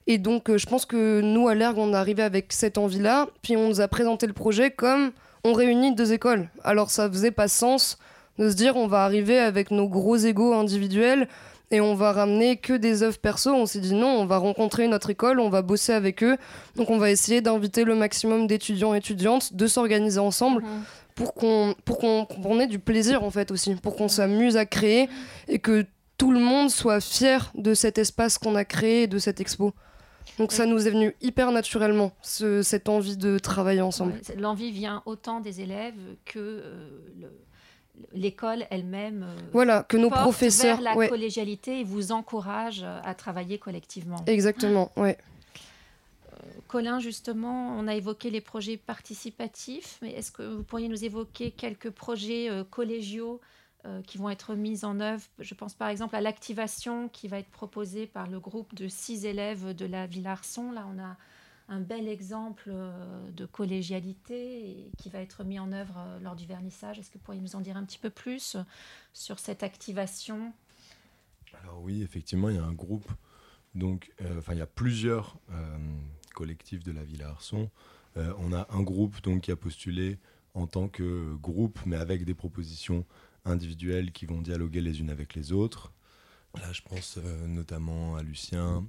Et 0.07 0.19
donc, 0.19 0.49
euh, 0.49 0.59
je 0.59 0.67
pense 0.67 0.87
que 0.87 1.21
nous, 1.21 1.49
à 1.49 1.55
l'ERG, 1.55 1.77
on 1.79 1.93
est 1.93 1.97
arrivé 1.97 2.23
avec 2.23 2.53
cette 2.53 2.79
envie-là. 2.79 3.29
Puis 3.43 3.57
on 3.57 3.69
nous 3.69 3.81
a 3.81 3.89
présenté 3.89 4.27
le 4.27 4.33
projet 4.33 4.71
comme 4.71 5.11
on 5.45 5.53
réunit 5.53 5.95
deux 5.95 6.13
écoles. 6.13 6.49
Alors 6.65 6.91
ça 6.91 7.09
faisait 7.09 7.31
pas 7.31 7.49
sens 7.49 7.99
de 8.39 8.51
se 8.51 8.55
dire 8.55 8.77
on 8.77 8.87
va 8.87 9.05
arriver 9.05 9.39
avec 9.39 9.71
nos 9.71 9.89
gros 9.89 10.17
égaux 10.17 10.55
individuels 10.55 11.29
et 11.71 11.81
on 11.81 11.95
va 11.95 12.13
ramener 12.13 12.57
que 12.57 12.73
des 12.73 13.03
œuvres 13.03 13.19
perso. 13.19 13.53
On 13.53 13.67
s'est 13.67 13.81
dit 13.81 13.95
non, 13.95 14.09
on 14.09 14.27
va 14.27 14.39
rencontrer 14.39 14.89
notre 14.89 15.11
école, 15.11 15.41
on 15.41 15.51
va 15.51 15.63
bosser 15.63 15.93
avec 15.93 16.23
eux. 16.23 16.37
Donc 16.77 16.91
on 16.91 16.99
va 16.99 17.11
essayer 17.11 17.41
d'inviter 17.41 17.85
le 17.85 17.95
maximum 17.95 18.47
d'étudiants 18.47 18.95
et 18.95 18.99
étudiantes, 18.99 19.55
de 19.55 19.67
s'organiser 19.67 20.21
ensemble. 20.21 20.63
Mhm. 20.63 20.83
Pour 21.15 21.35
qu'on 21.35 21.75
pour 21.85 21.99
qu'on 21.99 22.61
ait 22.61 22.69
du 22.69 22.79
plaisir 22.79 23.25
en 23.25 23.31
fait 23.31 23.51
aussi, 23.51 23.75
pour 23.75 23.97
qu'on 23.97 24.07
s'amuse 24.07 24.57
à 24.57 24.67
créer 24.67 25.09
et 25.49 25.59
que 25.59 25.85
tout 26.17 26.31
le 26.31 26.39
monde 26.39 26.71
soit 26.71 27.01
fier 27.01 27.51
de 27.55 27.75
cet 27.75 27.99
espace 27.99 28.39
qu'on 28.39 28.55
a 28.55 28.65
créé, 28.65 29.09
de 29.09 29.19
cette 29.19 29.41
expo. 29.41 29.73
Donc 30.39 30.53
ça 30.53 30.67
nous 30.67 30.87
est 30.87 30.91
venu 30.91 31.17
hyper 31.21 31.51
naturellement, 31.51 32.13
cette 32.23 32.89
envie 32.89 33.17
de 33.17 33.39
travailler 33.39 33.81
ensemble. 33.81 34.15
L'envie 34.37 34.71
vient 34.71 35.03
autant 35.07 35.41
des 35.41 35.61
élèves 35.61 35.99
que 36.25 36.39
euh, 36.39 36.89
le, 37.21 37.33
l'école 38.13 38.67
elle-même 38.71 39.25
euh, 39.25 39.37
voilà 39.53 39.83
que 39.83 39.97
nos 39.97 40.11
professeurs 40.11 40.81
vers 40.81 40.97
la 40.97 41.09
collégialité 41.09 41.81
et 41.81 41.85
vous 41.85 42.13
encourage 42.13 42.83
euh, 42.83 43.01
à 43.05 43.15
travailler 43.15 43.59
collectivement. 43.59 44.25
Exactement 44.27 44.91
ouais. 44.97 45.19
Euh, 46.33 46.37
Colin, 46.69 47.01
justement, 47.01 47.77
on 47.79 47.87
a 47.89 47.95
évoqué 47.95 48.31
les 48.31 48.41
projets 48.41 48.77
participatifs, 48.77 49.99
mais 50.03 50.13
est-ce 50.13 50.31
que 50.31 50.43
vous 50.43 50.63
pourriez 50.63 50.89
nous 50.89 51.05
évoquer 51.05 51.51
quelques 51.51 51.91
projets 51.91 52.51
collégiaux 52.71 53.41
qui 54.07 54.19
vont 54.19 54.29
être 54.29 54.55
mis 54.55 54.85
en 54.85 55.01
œuvre? 55.01 55.23
Je 55.39 55.55
pense 55.55 55.73
par 55.73 55.89
exemple 55.89 56.15
à 56.15 56.21
l'activation 56.21 57.09
qui 57.09 57.27
va 57.27 57.39
être 57.39 57.49
proposée 57.49 58.07
par 58.07 58.29
le 58.29 58.39
groupe 58.39 58.75
de 58.75 58.87
six 58.87 59.25
élèves 59.25 59.75
de 59.75 59.87
la 59.87 60.07
Villa 60.07 60.33
Arson. 60.33 60.71
Là, 60.73 60.87
on 60.95 61.03
a 61.03 61.17
un 61.69 61.81
bel 61.81 62.09
exemple 62.09 62.65
euh, 62.69 63.31
de 63.31 63.47
collégialité 63.47 64.91
qui 64.97 65.11
va 65.11 65.21
être 65.21 65.45
mis 65.45 65.59
en 65.59 65.73
œuvre 65.73 65.97
euh, 65.99 66.19
lors 66.21 66.35
du 66.35 66.47
vernissage. 66.47 66.99
Est-ce 66.99 67.11
que 67.11 67.19
vous 67.19 67.25
pourriez 67.25 67.41
nous 67.41 67.57
en 67.57 67.61
dire 67.61 67.77
un 67.77 67.85
petit 67.85 67.99
peu 67.99 68.11
plus 68.11 68.57
euh, 68.57 68.63
sur 69.13 69.39
cette 69.39 69.63
activation? 69.63 70.53
Alors 71.63 71.83
oui, 71.83 72.03
effectivement, 72.03 72.49
il 72.49 72.57
y 72.57 72.59
a 72.59 72.65
un 72.65 72.73
groupe, 72.73 73.11
donc, 73.75 74.13
enfin 74.37 74.53
il 74.53 74.59
y 74.59 74.63
a 74.63 74.67
plusieurs 74.67 75.39
collectif 76.35 76.85
de 76.85 76.93
la 76.93 77.03
Villa 77.03 77.31
Arson. 77.31 77.71
on 78.17 78.53
a 78.53 78.69
un 78.71 78.83
groupe 78.83 79.21
donc, 79.23 79.43
qui 79.43 79.51
a 79.51 79.57
postulé 79.57 80.19
en 80.55 80.67
tant 80.67 80.89
que 80.89 81.35
groupe, 81.37 81.81
mais 81.85 81.97
avec 81.97 82.25
des 82.25 82.35
propositions 82.35 83.05
individuelles 83.45 84.13
qui 84.13 84.27
vont 84.27 84.41
dialoguer 84.41 84.83
les 84.83 85.01
unes 85.01 85.11
avec 85.11 85.35
les 85.35 85.53
autres. 85.53 85.93
Là, 86.61 86.71
je 86.73 86.83
pense 86.83 87.19
notamment 87.47 88.15
à 88.17 88.23
Lucien 88.23 88.87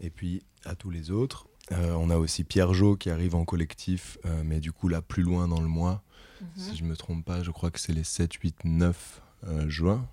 et 0.00 0.08
puis 0.08 0.42
à 0.64 0.74
tous 0.76 0.90
les 0.90 1.10
autres. 1.10 1.48
On 1.72 2.10
a 2.10 2.16
aussi 2.16 2.44
Pierre 2.44 2.74
Jo 2.74 2.96
qui 2.96 3.10
arrive 3.10 3.34
en 3.34 3.44
collectif, 3.44 4.18
mais 4.44 4.60
du 4.60 4.72
coup 4.72 4.88
là 4.88 5.02
plus 5.02 5.22
loin 5.22 5.48
dans 5.48 5.60
le 5.60 5.68
mois. 5.68 6.02
Mhm. 6.40 6.48
Si 6.56 6.76
je 6.76 6.84
ne 6.84 6.88
me 6.88 6.96
trompe 6.96 7.24
pas, 7.24 7.42
je 7.42 7.50
crois 7.50 7.70
que 7.70 7.80
c'est 7.80 7.92
les 7.92 8.04
7, 8.04 8.32
8, 8.34 8.64
9 8.64 9.22
juin. 9.68 10.06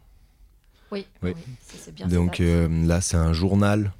Oui, 0.91 1.05
oui. 1.21 1.33
c'est 1.67 1.93
bien. 1.93 2.07
Donc 2.07 2.39
euh, 2.39 2.67
là, 2.85 3.01
c'est 3.01 3.17
un 3.17 3.33
journal 3.33 3.93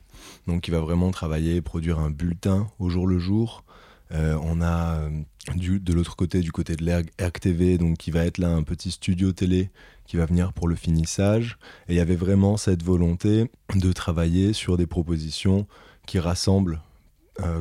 donc 0.47 0.61
qui 0.61 0.71
va 0.71 0.79
vraiment 0.79 1.11
travailler, 1.11 1.61
produire 1.61 1.99
un 1.99 2.09
bulletin 2.09 2.67
au 2.79 2.89
jour 2.89 3.07
le 3.07 3.19
jour. 3.19 3.63
Euh, 4.11 4.37
on 4.41 4.61
a 4.61 4.95
euh, 4.95 5.09
du, 5.55 5.79
de 5.79 5.93
l'autre 5.93 6.15
côté, 6.15 6.41
du 6.41 6.51
côté 6.51 6.75
de 6.75 6.83
l'ERG, 6.83 7.39
TV, 7.39 7.77
donc 7.77 7.97
qui 7.97 8.09
va 8.09 8.25
être 8.25 8.39
là 8.39 8.49
un 8.49 8.63
petit 8.63 8.89
studio 8.89 9.31
télé 9.31 9.69
qui 10.05 10.17
va 10.17 10.25
venir 10.25 10.51
pour 10.53 10.67
le 10.67 10.75
finissage. 10.75 11.59
Et 11.87 11.93
il 11.93 11.95
y 11.95 11.99
avait 11.99 12.15
vraiment 12.15 12.57
cette 12.57 12.81
volonté 12.81 13.51
de 13.75 13.93
travailler 13.93 14.53
sur 14.53 14.77
des 14.77 14.87
propositions 14.87 15.67
qui 16.07 16.17
rassemblent, 16.17 16.81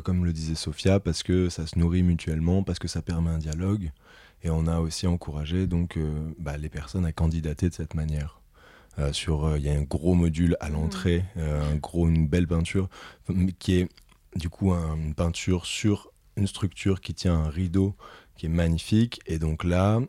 comme 0.05 0.25
le 0.25 0.33
disait 0.33 0.55
Sophia, 0.55 1.01
parce 1.01 1.23
que 1.23 1.49
ça 1.49 1.67
se 1.67 1.79
nourrit 1.79 2.03
mutuellement, 2.03 2.63
parce 2.63 2.79
que 2.79 2.89
ça 2.89 3.03
permet 3.03 3.31
un 3.31 3.39
dialogue. 3.39 3.91
Et 4.43 4.51
on 4.51 4.67
a 4.67 4.79
aussi 4.79 5.07
encouragé 5.07 5.67
donc 5.67 5.99
bah, 6.39 6.57
les 6.57 6.69
personnes 6.69 7.05
à 7.05 7.13
candidater 7.13 7.69
de 7.69 7.75
cette 7.75 7.95
manière. 7.95 8.39
Euh, 8.99 9.13
sur, 9.13 9.45
euh, 9.45 9.59
il 9.59 9.65
y 9.65 9.69
a 9.69 9.73
un 9.73 9.83
gros 9.83 10.15
module 10.15 10.57
à 10.61 10.71
l'entrée, 10.71 11.21
mm. 11.37 11.39
euh, 11.39 11.73
un 11.73 11.77
gros, 11.77 12.09
une 12.09 12.27
belle 12.27 12.49
peinture 12.49 12.89
qui 13.59 13.77
est 13.77 13.89
du 14.35 14.49
coup 14.49 14.73
une 14.73 15.15
peinture 15.15 15.67
sur 15.67 16.11
une 16.37 16.47
structure 16.47 17.01
qui 17.01 17.15
tient 17.15 17.35
un 17.35 17.49
rideau 17.49 17.95
qui 18.37 18.47
est 18.47 18.51
magnifique. 18.51 19.21
Et 19.27 19.39
donc 19.39 19.65
là, 19.65 20.01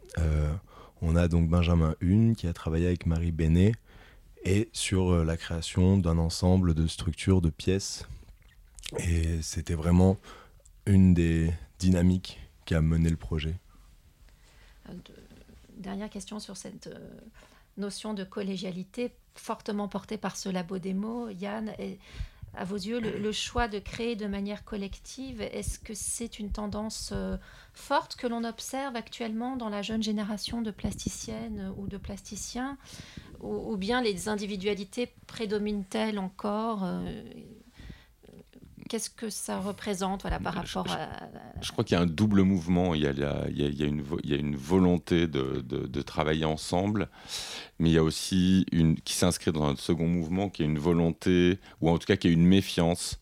on 1.02 1.16
a 1.16 1.28
donc 1.28 1.50
Benjamin 1.50 1.96
Hune 2.02 2.36
qui 2.36 2.48
a 2.48 2.54
travaillé 2.54 2.86
avec 2.86 3.06
Marie 3.06 3.32
Bénet 3.32 3.72
et 4.44 4.70
sur 4.72 5.26
la 5.26 5.38
création 5.38 5.98
d'un 5.98 6.18
ensemble 6.18 6.74
de 6.74 6.86
structures, 6.86 7.42
de 7.42 7.50
pièces. 7.50 8.08
Et 8.98 9.42
c'était 9.42 9.76
vraiment 9.76 10.18
une 10.86 11.14
des 11.14 11.54
dynamiques 11.78 12.40
qui 12.66 12.76
a 12.76 12.82
mené 12.82 13.10
le 13.10 13.18
projet. 13.18 13.56
Dernière 15.78 16.10
question 16.10 16.40
sur 16.40 16.58
cette 16.58 16.90
notion 17.78 18.14
de 18.14 18.24
collégialité 18.24 19.12
fortement 19.36 19.88
portée 19.88 20.18
par 20.18 20.36
ce 20.36 20.50
labo 20.50 20.80
démo. 20.80 21.30
Yann, 21.30 21.74
à 22.56 22.66
vos 22.66 22.76
yeux, 22.76 23.00
le, 23.00 23.32
choix 23.32 23.68
de 23.68 23.80
créer 23.80 24.16
de 24.16 24.26
manière 24.26 24.66
collective, 24.66 25.42
est-ce 25.42 25.80
que 25.80 25.94
c'est 25.94 26.40
une 26.40 26.52
tendance 26.52 27.12
euh, 27.14 27.38
forte 27.74 28.16
que 28.16 28.28
l'on 28.28 28.44
observe 28.44 28.96
actuellement 28.96 29.56
dans 29.56 29.70
la 29.70 29.82
jeune 29.82 30.02
génération 30.02 30.62
de 30.62 30.72
plasticiennes 30.72 31.72
ou 31.78 31.88
de 31.88 31.98
plasticiens? 31.98 32.78
Ou, 33.42 33.78
bien 33.78 34.02
les 34.02 34.28
individualités 34.28 35.14
prédominent-elles 35.28 36.20
encore 36.20 36.84
euh, 36.84 37.24
qu'est-ce 38.90 39.10
que 39.10 39.30
ça 39.30 39.60
représente 39.60 40.24
voilà, 40.24 40.40
par 40.40 40.56
rapport 40.56 40.88
je, 40.88 40.94
à... 40.94 41.10
Je 41.62 41.72
crois 41.72 41.84
qu'il 41.86 41.96
y 41.96 42.00
a 42.00 42.02
un 42.02 42.08
double 42.08 42.42
mouvement. 42.42 42.94
Il 42.96 43.02
y 43.02 43.08
a, 43.08 43.12
il 43.12 43.20
y 43.20 43.84
a, 43.84 43.88
une, 43.88 44.04
il 44.24 44.30
y 44.30 44.34
a 44.34 44.38
une, 44.38 44.56
volonté 44.56 45.28
de, 45.28 45.62
de, 45.62 46.02
travailler 46.02 46.44
ensemble, 46.44 47.08
mais 47.78 47.90
il 47.90 47.94
y 47.94 47.98
a 47.98 48.04
aussi 48.04 48.66
une 48.72 49.00
qui 49.00 49.14
s'inscrit 49.14 49.52
dans 49.52 49.66
un 49.66 49.76
second 49.76 50.08
mouvement 50.08 50.50
qui 50.50 50.64
est 50.64 50.66
une 50.66 50.80
volonté, 50.80 51.60
ou 51.82 51.90
en 51.90 51.98
tout 51.98 52.08
cas 52.08 52.18
qui 52.18 52.28
est 52.28 52.34
une 52.34 52.46
méfiance 52.46 53.20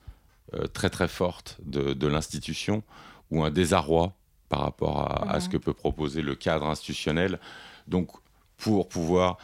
euh, 0.54 0.68
très 0.68 0.90
très 0.90 1.10
forte 1.10 1.58
de, 1.64 1.94
de 1.94 2.08
l'institution, 2.08 2.82
ou 3.30 3.44
un 3.44 3.52
désarroi 3.52 4.14
par 4.50 4.62
rapport 4.62 5.00
à, 5.02 5.32
à, 5.34 5.40
ce 5.42 5.50
que 5.50 5.58
peut 5.58 5.74
proposer 5.74 6.22
le 6.22 6.36
cadre 6.36 6.68
institutionnel. 6.68 7.40
Donc 7.88 8.12
pour 8.58 8.90
pouvoir 8.90 9.38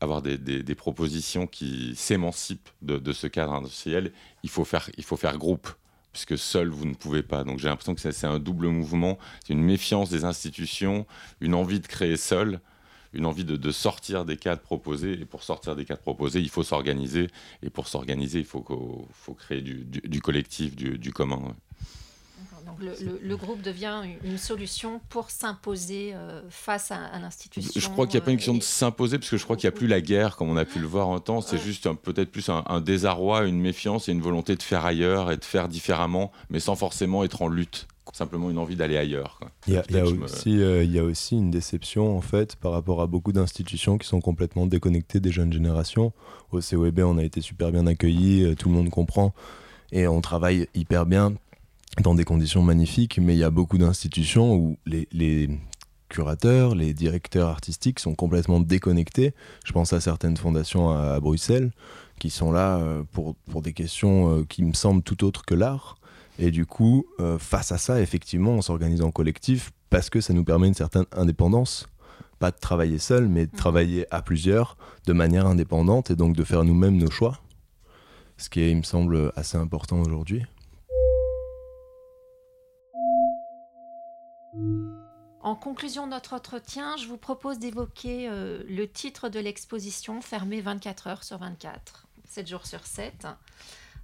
avoir 0.00 0.22
des, 0.22 0.38
des, 0.38 0.74
propositions 0.74 1.46
qui 1.46 1.94
s'émancipent 1.96 2.68
de, 2.82 2.98
de, 2.98 3.12
ce 3.12 3.26
cadre 3.26 3.52
industriel, 3.52 4.12
il 4.42 4.50
faut 4.50 4.64
faire, 4.64 4.90
il 4.98 5.04
faut 5.04 5.16
faire 5.16 5.38
groupe, 5.38 5.68
puisque 6.12 6.36
seul, 6.36 6.68
vous 6.68 6.84
ne 6.84 6.94
pouvez 6.94 7.22
pas. 7.22 7.44
Donc 7.44 7.58
j'ai 7.58 7.68
l'impression 7.68 7.94
que 7.94 8.00
c'est 8.00 8.26
un 8.26 8.38
double 8.38 8.68
mouvement, 8.68 9.18
c'est 9.44 9.52
une 9.52 9.62
méfiance 9.62 10.10
des 10.10 10.24
institutions, 10.24 11.06
une 11.40 11.54
envie 11.54 11.78
de 11.78 11.86
créer 11.86 12.16
seul, 12.16 12.60
une 13.12 13.24
envie 13.24 13.44
de, 13.44 13.56
de, 13.56 13.70
sortir 13.70 14.24
des 14.24 14.36
cadres 14.36 14.62
proposés. 14.62 15.12
Et 15.12 15.24
pour 15.24 15.42
sortir 15.42 15.76
des 15.76 15.84
cadres 15.84 16.02
proposés, 16.02 16.40
il 16.40 16.50
faut 16.50 16.64
s'organiser. 16.64 17.28
Et 17.62 17.70
pour 17.70 17.86
s'organiser, 17.86 18.40
il 18.40 18.44
faut, 18.44 19.08
faut 19.12 19.34
créer 19.34 19.62
du, 19.62 19.84
du, 19.84 20.20
collectif, 20.20 20.74
du, 20.74 20.98
du 20.98 21.12
commun 21.12 21.54
le, 22.80 23.36
groupe 23.36 23.62
devient 23.62 24.02
une 24.24 24.38
solution 24.38 25.00
pour 25.08 25.30
s'imposer 25.30 26.12
euh, 26.14 26.40
face 26.50 26.90
à, 26.90 27.18
l'institution. 27.20 27.72
Je 27.74 27.88
crois 27.88 28.06
qu'il 28.06 28.18
n'y 28.18 28.22
a 28.22 28.24
pas 28.24 28.30
une 28.30 28.36
question 28.36 28.54
de 28.54 28.58
euh, 28.58 28.62
s'imposer, 28.62 29.18
parce 29.18 29.30
que 29.30 29.36
je 29.36 29.44
crois 29.44 29.56
qu'il 29.56 29.68
n'y 29.68 29.74
a 29.74 29.78
plus 29.78 29.86
la 29.86 30.00
guerre, 30.00 30.36
comme 30.36 30.50
on 30.50 30.56
a 30.56 30.64
pu 30.64 30.78
le 30.78 30.86
voir 30.86 31.08
en 31.08 31.20
temps. 31.20 31.40
C'est 31.40 31.58
juste 31.58 31.88
peut-être 32.02 32.30
plus 32.30 32.48
un, 32.48 32.80
désarroi, 32.80 33.44
une 33.44 33.60
méfiance 33.60 34.08
et 34.08 34.12
une 34.12 34.20
volonté 34.20 34.56
de 34.56 34.62
faire 34.62 34.84
ailleurs 34.84 35.30
et 35.30 35.36
de 35.36 35.44
faire 35.44 35.68
différemment, 35.68 36.32
mais 36.50 36.60
sans 36.60 36.76
forcément 36.76 37.24
être 37.24 37.42
en 37.42 37.48
lutte 37.48 37.86
simplement 38.12 38.48
une 38.50 38.56
envie 38.56 38.76
d'aller 38.76 38.96
ailleurs. 38.96 39.40
Il 39.66 39.74
y, 39.74 39.76
a, 39.76 40.04
aussi, 40.06 40.62
euh, 40.62 40.82
il 40.82 40.90
y 40.90 40.98
a 40.98 41.04
aussi 41.04 41.36
une 41.36 41.50
déception 41.50 42.16
en 42.16 42.22
fait 42.22 42.56
par 42.56 42.72
rapport 42.72 43.02
à 43.02 43.06
beaucoup 43.06 43.32
d'institutions 43.32 43.98
qui 43.98 44.08
sont 44.08 44.22
complètement 44.22 44.64
déconnectées 44.64 45.20
des 45.20 45.30
jeunes 45.30 45.52
générations. 45.52 46.14
Au 46.50 46.60
COEB, 46.60 47.00
on 47.00 47.18
a 47.18 47.24
été 47.24 47.42
super 47.42 47.72
bien 47.72 47.86
accueillis, 47.86 48.56
tout 48.56 48.70
le 48.70 48.74
monde 48.76 48.88
comprend 48.88 49.34
et 49.92 50.06
on 50.06 50.20
travaille 50.20 50.68
hyper 50.74 51.06
bien 51.06 51.34
dans 52.02 52.14
des 52.14 52.24
conditions 52.24 52.62
magnifiques, 52.62 53.18
mais 53.18 53.34
il 53.34 53.38
y 53.38 53.44
a 53.44 53.50
beaucoup 53.50 53.78
d'institutions 53.78 54.54
où 54.54 54.78
les, 54.86 55.48
curateurs, 56.08 56.74
les 56.74 56.94
directeurs 56.94 57.48
artistiques 57.48 57.98
sont 57.98 58.14
complètement 58.14 58.60
déconnectés. 58.60 59.34
Je 59.64 59.72
pense 59.72 59.92
à 59.92 60.00
certaines 60.00 60.36
fondations 60.36 60.90
à, 60.90 61.18
Bruxelles 61.20 61.72
qui 62.18 62.30
sont 62.30 62.52
là 62.52 62.78
euh, 62.78 63.02
pour, 63.12 63.34
pour 63.50 63.60
des 63.60 63.72
questions 63.72 64.30
euh, 64.30 64.44
qui 64.44 64.62
me 64.62 64.72
semblent 64.72 65.02
tout 65.02 65.24
autres 65.24 65.44
que 65.44 65.54
l'art. 65.54 65.96
Et 66.38 66.50
du 66.50 66.64
coup, 66.64 67.06
euh, 67.20 67.38
face 67.38 67.72
à 67.72 67.78
ça, 67.78 68.00
effectivement, 68.00 68.52
on 68.52 68.62
s'organise 68.62 69.02
en 69.02 69.10
collectif 69.10 69.72
parce 69.90 70.08
que 70.08 70.20
ça 70.20 70.32
nous 70.32 70.44
permet 70.44 70.68
une 70.68 70.74
certaine 70.74 71.06
indépendance. 71.12 71.88
Pas 72.38 72.50
de 72.50 72.58
travailler 72.58 72.98
seul, 72.98 73.28
mais 73.28 73.46
de 73.46 73.52
mmh. 73.52 73.56
travailler 73.56 74.14
à 74.14 74.22
plusieurs 74.22 74.76
de 75.06 75.12
manière 75.12 75.46
indépendante 75.46 76.10
et 76.10 76.16
donc 76.16 76.36
de 76.36 76.44
faire 76.44 76.64
nous-mêmes 76.64 76.98
nos 76.98 77.10
choix. 77.10 77.40
Ce 78.36 78.50
qui 78.50 78.60
est, 78.60 78.70
il 78.70 78.76
me 78.76 78.82
semble, 78.82 79.32
assez 79.36 79.56
important 79.56 80.00
aujourd'hui. 80.00 80.44
En 85.46 85.54
conclusion 85.54 86.06
de 86.06 86.10
notre 86.10 86.32
entretien, 86.32 86.96
je 86.96 87.06
vous 87.06 87.18
propose 87.18 87.60
d'évoquer 87.60 88.28
euh, 88.28 88.64
le 88.68 88.88
titre 88.88 89.28
de 89.28 89.38
l'exposition 89.38 90.20
fermée 90.20 90.60
24 90.60 91.06
heures 91.06 91.22
sur 91.22 91.38
24, 91.38 92.08
7 92.28 92.48
jours 92.48 92.66
sur 92.66 92.84
7. 92.84 93.28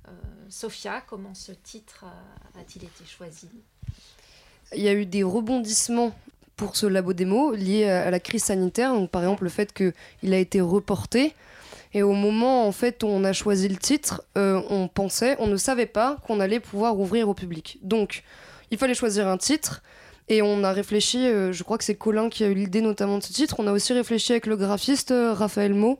Euh, 0.06 0.10
Sophia, 0.48 1.02
comment 1.04 1.34
ce 1.34 1.50
titre 1.50 2.04
a-t-il 2.56 2.84
été 2.84 3.04
choisi? 3.04 3.48
Il 4.76 4.82
y 4.82 4.88
a 4.88 4.92
eu 4.92 5.04
des 5.04 5.24
rebondissements 5.24 6.14
pour 6.54 6.76
ce 6.76 6.86
labo 6.86 7.12
démo 7.12 7.56
liés 7.56 7.88
à 7.88 8.12
la 8.12 8.20
crise 8.20 8.44
sanitaire. 8.44 8.92
Donc, 8.92 9.10
par 9.10 9.22
exemple, 9.22 9.42
le 9.42 9.50
fait 9.50 9.72
qu'il 9.72 10.32
a 10.32 10.38
été 10.38 10.60
reporté. 10.60 11.34
Et 11.92 12.04
au 12.04 12.12
moment 12.12 12.68
en 12.68 12.72
fait 12.72 13.02
où 13.02 13.08
on 13.08 13.24
a 13.24 13.32
choisi 13.32 13.66
le 13.66 13.78
titre, 13.78 14.22
euh, 14.38 14.62
on 14.70 14.86
pensait, 14.86 15.34
on 15.40 15.48
ne 15.48 15.56
savait 15.56 15.86
pas 15.86 16.18
qu'on 16.24 16.38
allait 16.38 16.60
pouvoir 16.60 17.00
ouvrir 17.00 17.28
au 17.28 17.34
public. 17.34 17.80
Donc, 17.82 18.22
il 18.70 18.78
fallait 18.78 18.94
choisir 18.94 19.26
un 19.26 19.38
titre. 19.38 19.82
Et 20.28 20.42
on 20.42 20.64
a 20.64 20.72
réfléchi, 20.72 21.26
euh, 21.26 21.52
je 21.52 21.62
crois 21.62 21.78
que 21.78 21.84
c'est 21.84 21.94
Colin 21.94 22.28
qui 22.28 22.44
a 22.44 22.48
eu 22.48 22.54
l'idée 22.54 22.80
notamment 22.80 23.18
de 23.18 23.22
ce 23.22 23.32
titre, 23.32 23.56
on 23.58 23.66
a 23.66 23.72
aussi 23.72 23.92
réfléchi 23.92 24.32
avec 24.32 24.46
le 24.46 24.56
graphiste 24.56 25.10
euh, 25.10 25.32
Raphaël 25.32 25.74
Mo. 25.74 25.98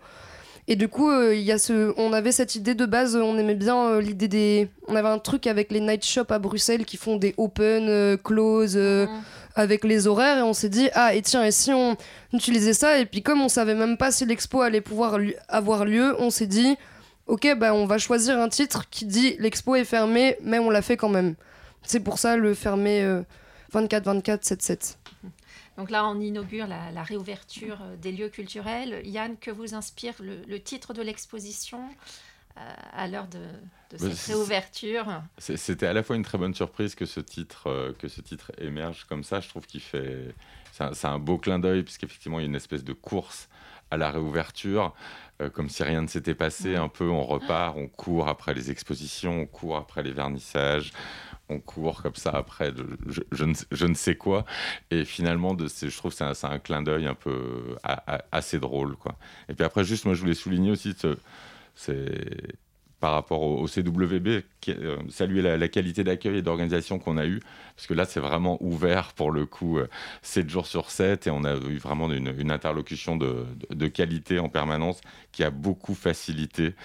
Et 0.69 0.77
du 0.77 0.87
coup, 0.87 1.11
euh, 1.11 1.35
y 1.35 1.51
a 1.51 1.59
ce, 1.59 1.93
on 1.97 2.13
avait 2.13 2.31
cette 2.31 2.55
idée 2.55 2.77
de 2.77 2.87
base, 2.87 3.17
on 3.17 3.37
aimait 3.37 3.57
bien 3.57 3.99
l'idée 3.99 4.29
des... 4.29 4.69
On 4.87 4.95
avait 4.95 5.09
un 5.09 5.19
truc 5.19 5.49
avec 5.49 5.73
les 5.73 5.81
night 5.81 6.05
shops 6.05 6.31
à 6.31 6.39
Bruxelles 6.39 6.85
qui 6.85 6.97
font 6.97 7.17
des 7.17 7.35
open, 7.37 8.17
close, 8.19 8.77
mhm. 8.77 9.09
avec 9.57 9.83
les 9.83 10.07
horaires. 10.07 10.39
Et 10.39 10.43
on 10.43 10.53
s'est 10.53 10.69
dit, 10.69 10.89
ah, 10.95 11.17
et 11.17 11.23
tiens, 11.23 11.45
et 11.45 11.51
si 11.51 11.73
on 11.73 11.97
utilisait 12.33 12.75
ça? 12.75 13.01
Et 13.01 13.07
puis 13.07 13.23
comme 13.23 13.43
on 13.43 13.49
savait 13.49 13.75
même 13.75 13.97
pas 13.97 14.13
si 14.13 14.25
l'expo 14.25 14.63
allait 14.63 14.81
pouvoir 14.81 15.19
avoir 15.49 15.85
lieu, 15.85 16.15
on 16.21 16.31
s'est 16.31 16.47
dit, 16.47 16.77
ok, 17.27 17.57
bah 17.59 17.75
on 17.75 17.85
va 17.85 17.99
choisir 17.99 18.39
un 18.39 18.49
titre 18.49 18.89
qui 18.89 19.05
dit 19.05 19.35
l'expo 19.41 19.75
est 19.75 19.85
fermée, 19.85 20.37
mais 20.45 20.61
on 20.61 20.71
l'a 20.71 20.81
fait 20.81 20.97
quand 20.97 21.09
même. 21.09 21.35
C'est 21.83 22.01
pour 22.01 22.21
ça 22.21 22.37
le 22.37 22.55
fermé... 22.55 23.05
24-24, 23.73 24.43
7-7. 24.43 24.97
Donc 25.79 25.91
là, 25.91 26.07
on 26.07 26.21
inaugure 26.21 26.67
la, 26.67 27.03
réouverture 27.03 27.79
euh, 27.83 27.97
des 27.97 28.13
lieux 28.13 28.29
culturels. 28.29 29.01
Yann, 29.05 29.37
que 29.37 29.51
vous 29.51 29.75
inspire 29.75 30.15
le, 30.21 30.59
titre 30.59 30.93
de 30.93 31.03
l'exposition 31.03 31.81
euh, 32.59 32.73
à 32.93 33.09
l'heure 33.09 33.27
de, 33.29 33.41
cette 33.97 34.19
réouverture? 34.27 35.07
C'était 35.39 35.87
à 35.87 35.93
la 35.93 36.03
fois 36.03 36.17
une 36.17 36.25
très 36.25 36.39
bonne 36.39 36.55
surprise 36.55 36.95
que 36.95 37.07
ce 37.07 37.21
titre, 37.21 37.69
euh, 37.69 37.93
que 37.99 38.09
ce 38.09 38.21
titre 38.21 38.53
émerge 38.59 39.05
comme 39.05 39.25
ça. 39.25 39.41
Je 39.41 39.49
trouve 39.49 39.67
qu'il 39.67 39.81
fait... 39.81 40.35
C'est 40.73 41.07
un, 41.07 41.19
beau 41.19 41.37
clin 41.37 41.59
d'œil, 41.59 41.83
puisqu'effectivement, 41.83 42.39
il 42.39 42.43
y 42.43 42.47
a 42.47 42.49
une 42.49 42.55
espèce 42.55 42.83
de 42.83 42.95
course 42.95 43.51
à 43.91 43.99
la 43.99 44.11
réouverture, 44.11 44.95
comme 45.53 45.69
si 45.69 45.83
rien 45.83 46.01
ne 46.01 46.07
s'était 46.07 46.35
passé. 46.35 46.77
Un 46.77 46.89
peu, 46.89 47.11
on 47.11 47.25
repart, 47.25 47.77
on 47.77 47.89
court 47.89 48.27
après 48.27 48.55
les 48.55 48.71
expositions, 48.71 49.41
on 49.41 49.47
court 49.47 49.77
après 49.77 50.03
les 50.03 50.13
vernissages, 50.13 50.95
on 51.53 51.61
court 51.61 52.03
comme 52.03 52.15
ça 52.15 52.31
après 52.31 52.73
je, 53.33 53.45
ne, 53.87 53.95
sais 53.95 54.17
quoi. 54.17 54.45
Et 54.91 55.05
finalement, 55.05 55.55
de, 55.55 55.67
je 55.69 55.97
trouve 55.97 56.15
que 56.17 56.35
c'est 56.35 56.47
un, 56.47 56.59
clin 56.59 56.83
d'œil 56.83 57.07
un 57.07 57.15
peu 57.15 57.77
assez 58.31 58.59
drôle. 58.59 58.97
Quoi. 58.97 59.17
Et 59.49 59.55
puis 59.55 59.65
après, 59.65 59.85
juste, 59.85 60.05
moi, 60.05 60.15
je 60.15 60.21
voulais 60.21 60.35
souligner 60.35 60.71
aussi, 60.71 60.95
c'est 61.75 61.99
par 63.03 63.15
rapport 63.15 63.43
au, 63.43 63.67
CWB, 63.67 64.45
euh, 64.69 64.97
saluer 65.09 65.43
la, 65.43 65.69
qualité 65.69 66.05
d'accueil 66.05 66.37
et 66.37 66.43
d'organisation 66.43 67.01
qu'on 67.01 67.17
a 67.17 67.27
eu, 67.27 67.41
parce 67.75 67.89
que 67.89 67.95
là 67.95 68.05
c'est 68.05 68.21
vraiment 68.21 68.59
ouvert 68.63 69.13
pour 69.15 69.33
le 69.33 69.45
coup, 69.45 69.81
7 70.23 70.47
euh, 70.47 70.49
jours 70.49 70.69
sur 70.69 70.89
7, 70.89 71.27
et 71.27 71.31
on 71.31 71.43
a 71.43 71.57
eu 71.57 71.79
vraiment 71.79 72.09
une, 72.13 72.53
interlocution 72.53 73.17
de, 73.17 73.89
qualité 73.89 74.39
en 74.39 74.49
permanence 74.49 75.01
qui 75.33 75.43
a 75.43 75.51
beaucoup 75.51 75.95
facilité 75.95 76.77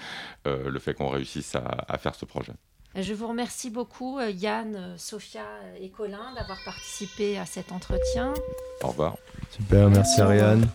euh, 0.48 0.68
le 0.68 0.80
fait 0.80 0.92
qu'on 0.92 1.08
réussisse 1.08 1.54
à, 1.54 1.98
faire 1.98 2.16
ce 2.16 2.24
projet. 2.24 2.52
Je 3.00 3.14
vous 3.14 3.28
remercie 3.28 3.70
beaucoup 3.70 4.18
Yann, 4.20 4.94
Sophia 4.96 5.44
et 5.80 5.88
Colin 5.88 6.34
d'avoir 6.34 6.58
participé 6.64 7.38
à 7.38 7.46
cet 7.46 7.70
entretien. 7.70 8.34
Au 8.82 8.88
revoir. 8.88 9.16
Super, 9.50 9.88
merci 9.88 10.20
Ariane. 10.20 10.66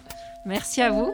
Merci 0.46 0.82
à 0.82 0.90
vous. 0.90 1.14